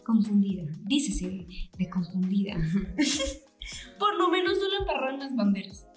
[0.04, 1.46] Confundida, dícese
[1.78, 2.56] de confundida.
[4.00, 5.88] Por lo menos no la embarraron las banderas.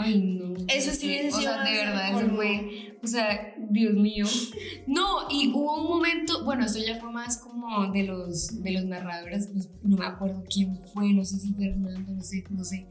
[0.00, 0.54] Ay, no.
[0.68, 2.96] Eso sí hubiese O sido sea, de verdad, eso fue.
[3.02, 4.26] O sea, Dios mío.
[4.86, 8.84] No, y hubo un momento, bueno, esto ya fue más como de los, de los
[8.84, 12.88] narradores, pues, no me acuerdo quién fue, no sé si Fernando, no sé, no sé,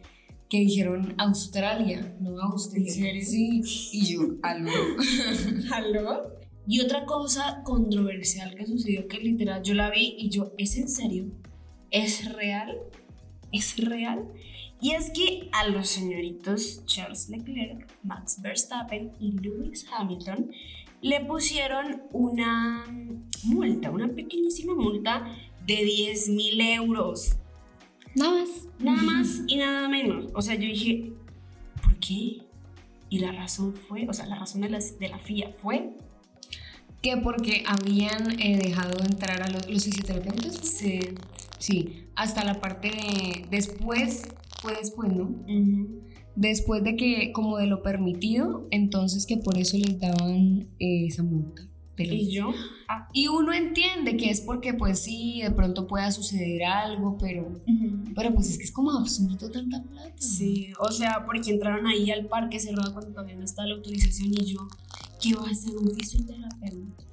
[0.49, 2.87] que dijeron Australia, no Austria.
[2.87, 3.25] ¿En serio?
[3.25, 3.61] Sí,
[3.93, 4.71] y yo, aló.
[5.71, 6.39] ¿Aló?
[6.67, 10.89] Y otra cosa controversial que sucedió que literal yo la vi y yo, ¿es en
[10.89, 11.31] serio?
[11.91, 12.77] ¿Es real?
[13.51, 14.27] ¿Es real?
[14.81, 20.51] Y es que a los señoritos Charles Leclerc, Max Verstappen y Lewis Hamilton
[21.01, 22.85] le pusieron una
[23.43, 27.35] multa, una pequeñísima multa de 10 mil euros.
[28.15, 28.49] Nada más.
[28.79, 30.25] Nada más y nada menos.
[30.33, 31.11] O sea, yo dije,
[31.81, 32.43] ¿por qué?
[33.09, 35.97] Y la razón fue, o sea, la razón de la, de la FIA fue,
[37.01, 40.55] Que porque habían eh, dejado entrar a los, los 17 pilotos.
[40.57, 41.15] se,
[41.59, 44.23] Sí, hasta la parte de después,
[44.61, 45.35] fue después, ¿no?
[46.35, 51.23] Después de que, como de lo permitido, entonces que por eso les daban eh, esa
[51.23, 51.69] multa.
[51.97, 52.53] Y yo,
[53.11, 57.61] y uno entiende que es porque pues sí, de pronto pueda suceder algo, pero,
[58.15, 60.13] pero pues es que es como absurdo tanta plata.
[60.17, 64.29] Sí, o sea, porque entraron ahí al parque cerrado cuando todavía no estaba la autorización
[64.29, 64.67] y yo,
[65.21, 67.03] ¿qué va a hacer un fisioterapeuta?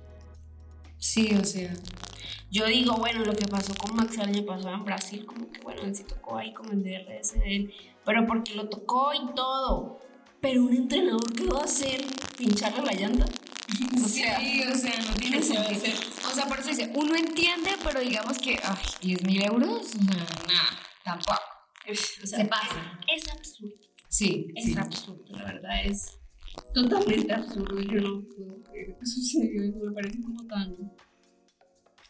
[0.98, 1.74] Sí, o sea.
[2.56, 5.60] Yo digo, bueno, lo que pasó con Max el año pasado en Brasil, como que
[5.60, 9.34] bueno, él sí tocó ahí como el DRS de él, pero porque lo tocó y
[9.34, 10.00] todo.
[10.40, 12.00] Pero un entrenador, ¿qué va a hacer?
[12.38, 13.26] ¿Pincharle la llanta?
[14.02, 15.96] O sea, sí, o sea, no tiene ¿qué se va a sentido.
[16.30, 20.26] O sea, por eso dice, uno entiende, pero digamos que, ay, 10 mil euros, nada,
[21.04, 21.40] tampoco.
[21.90, 21.94] O
[22.26, 22.98] sea, Se pasa.
[23.14, 23.74] Es absurdo.
[24.08, 24.74] Sí, Es sí.
[24.78, 26.16] absurdo, la verdad es
[26.72, 27.80] totalmente absurdo.
[27.80, 30.74] Yo no puedo creer que sucedió me parece como tan.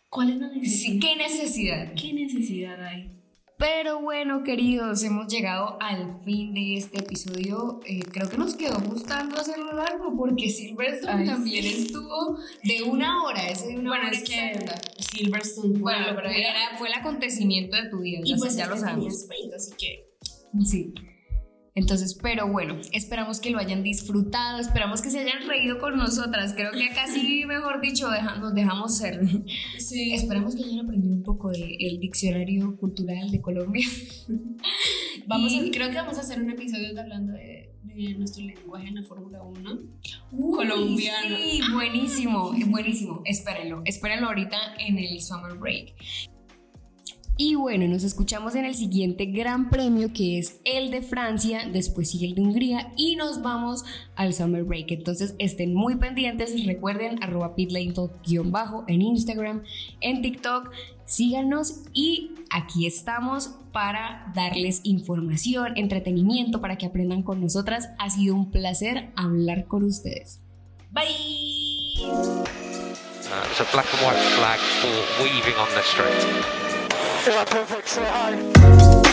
[0.08, 0.92] ¿Cuál es la necesidad?
[0.92, 1.94] Sí, ¿Qué necesidad?
[1.94, 3.12] ¿Qué necesidad hay?
[3.58, 7.80] Pero bueno, queridos, hemos llegado al fin de este episodio.
[7.86, 11.84] Eh, creo que nos quedó gustando hacerlo largo porque Silverstone Ay, también sí.
[11.86, 13.48] estuvo de una hora.
[13.48, 14.80] Ese de una Bueno, hora es que exacta.
[15.10, 18.20] Silverstone fue Bueno, pero era- fue el acontecimiento de tu vida.
[18.24, 19.14] y pues ya este lo tenía sabemos.
[19.22, 20.06] sprint, así que
[20.64, 20.94] Sí.
[21.76, 26.54] Entonces, pero bueno, esperamos que lo hayan disfrutado, esperamos que se hayan reído con nosotras.
[26.54, 28.08] Creo que casi, mejor dicho,
[28.40, 29.20] nos dejamos ser.
[29.78, 30.14] sí.
[30.14, 33.86] Esperamos que hayan aprendido un poco del diccionario cultural de Colombia.
[35.26, 38.94] Vamos a- creo que vamos a hacer un episodio hablando de, de nuestro lenguaje en
[38.94, 39.78] la Fórmula 1.
[40.32, 41.36] Uy, colombiano.
[41.36, 43.22] Sí, buenísimo, buenísimo.
[43.24, 45.94] Espérenlo, espérenlo ahorita en el Summer Break.
[47.38, 52.10] Y bueno, nos escuchamos en el siguiente gran premio que es el de Francia, después
[52.10, 53.84] sigue el de Hungría y nos vamos
[54.14, 54.90] al Summer Break.
[54.90, 59.64] Entonces estén muy pendientes, recuerden arroba pitlanetalk-bajo en Instagram,
[60.00, 60.70] en TikTok,
[61.04, 67.90] síganos y aquí estamos para darles información, entretenimiento, para que aprendan con nosotras.
[67.98, 70.40] Ha sido un placer hablar con ustedes.
[70.90, 71.04] Bye.
[75.20, 76.65] Weaving.
[77.26, 77.88] Yeah, perfect.
[77.88, 79.05] Say hi.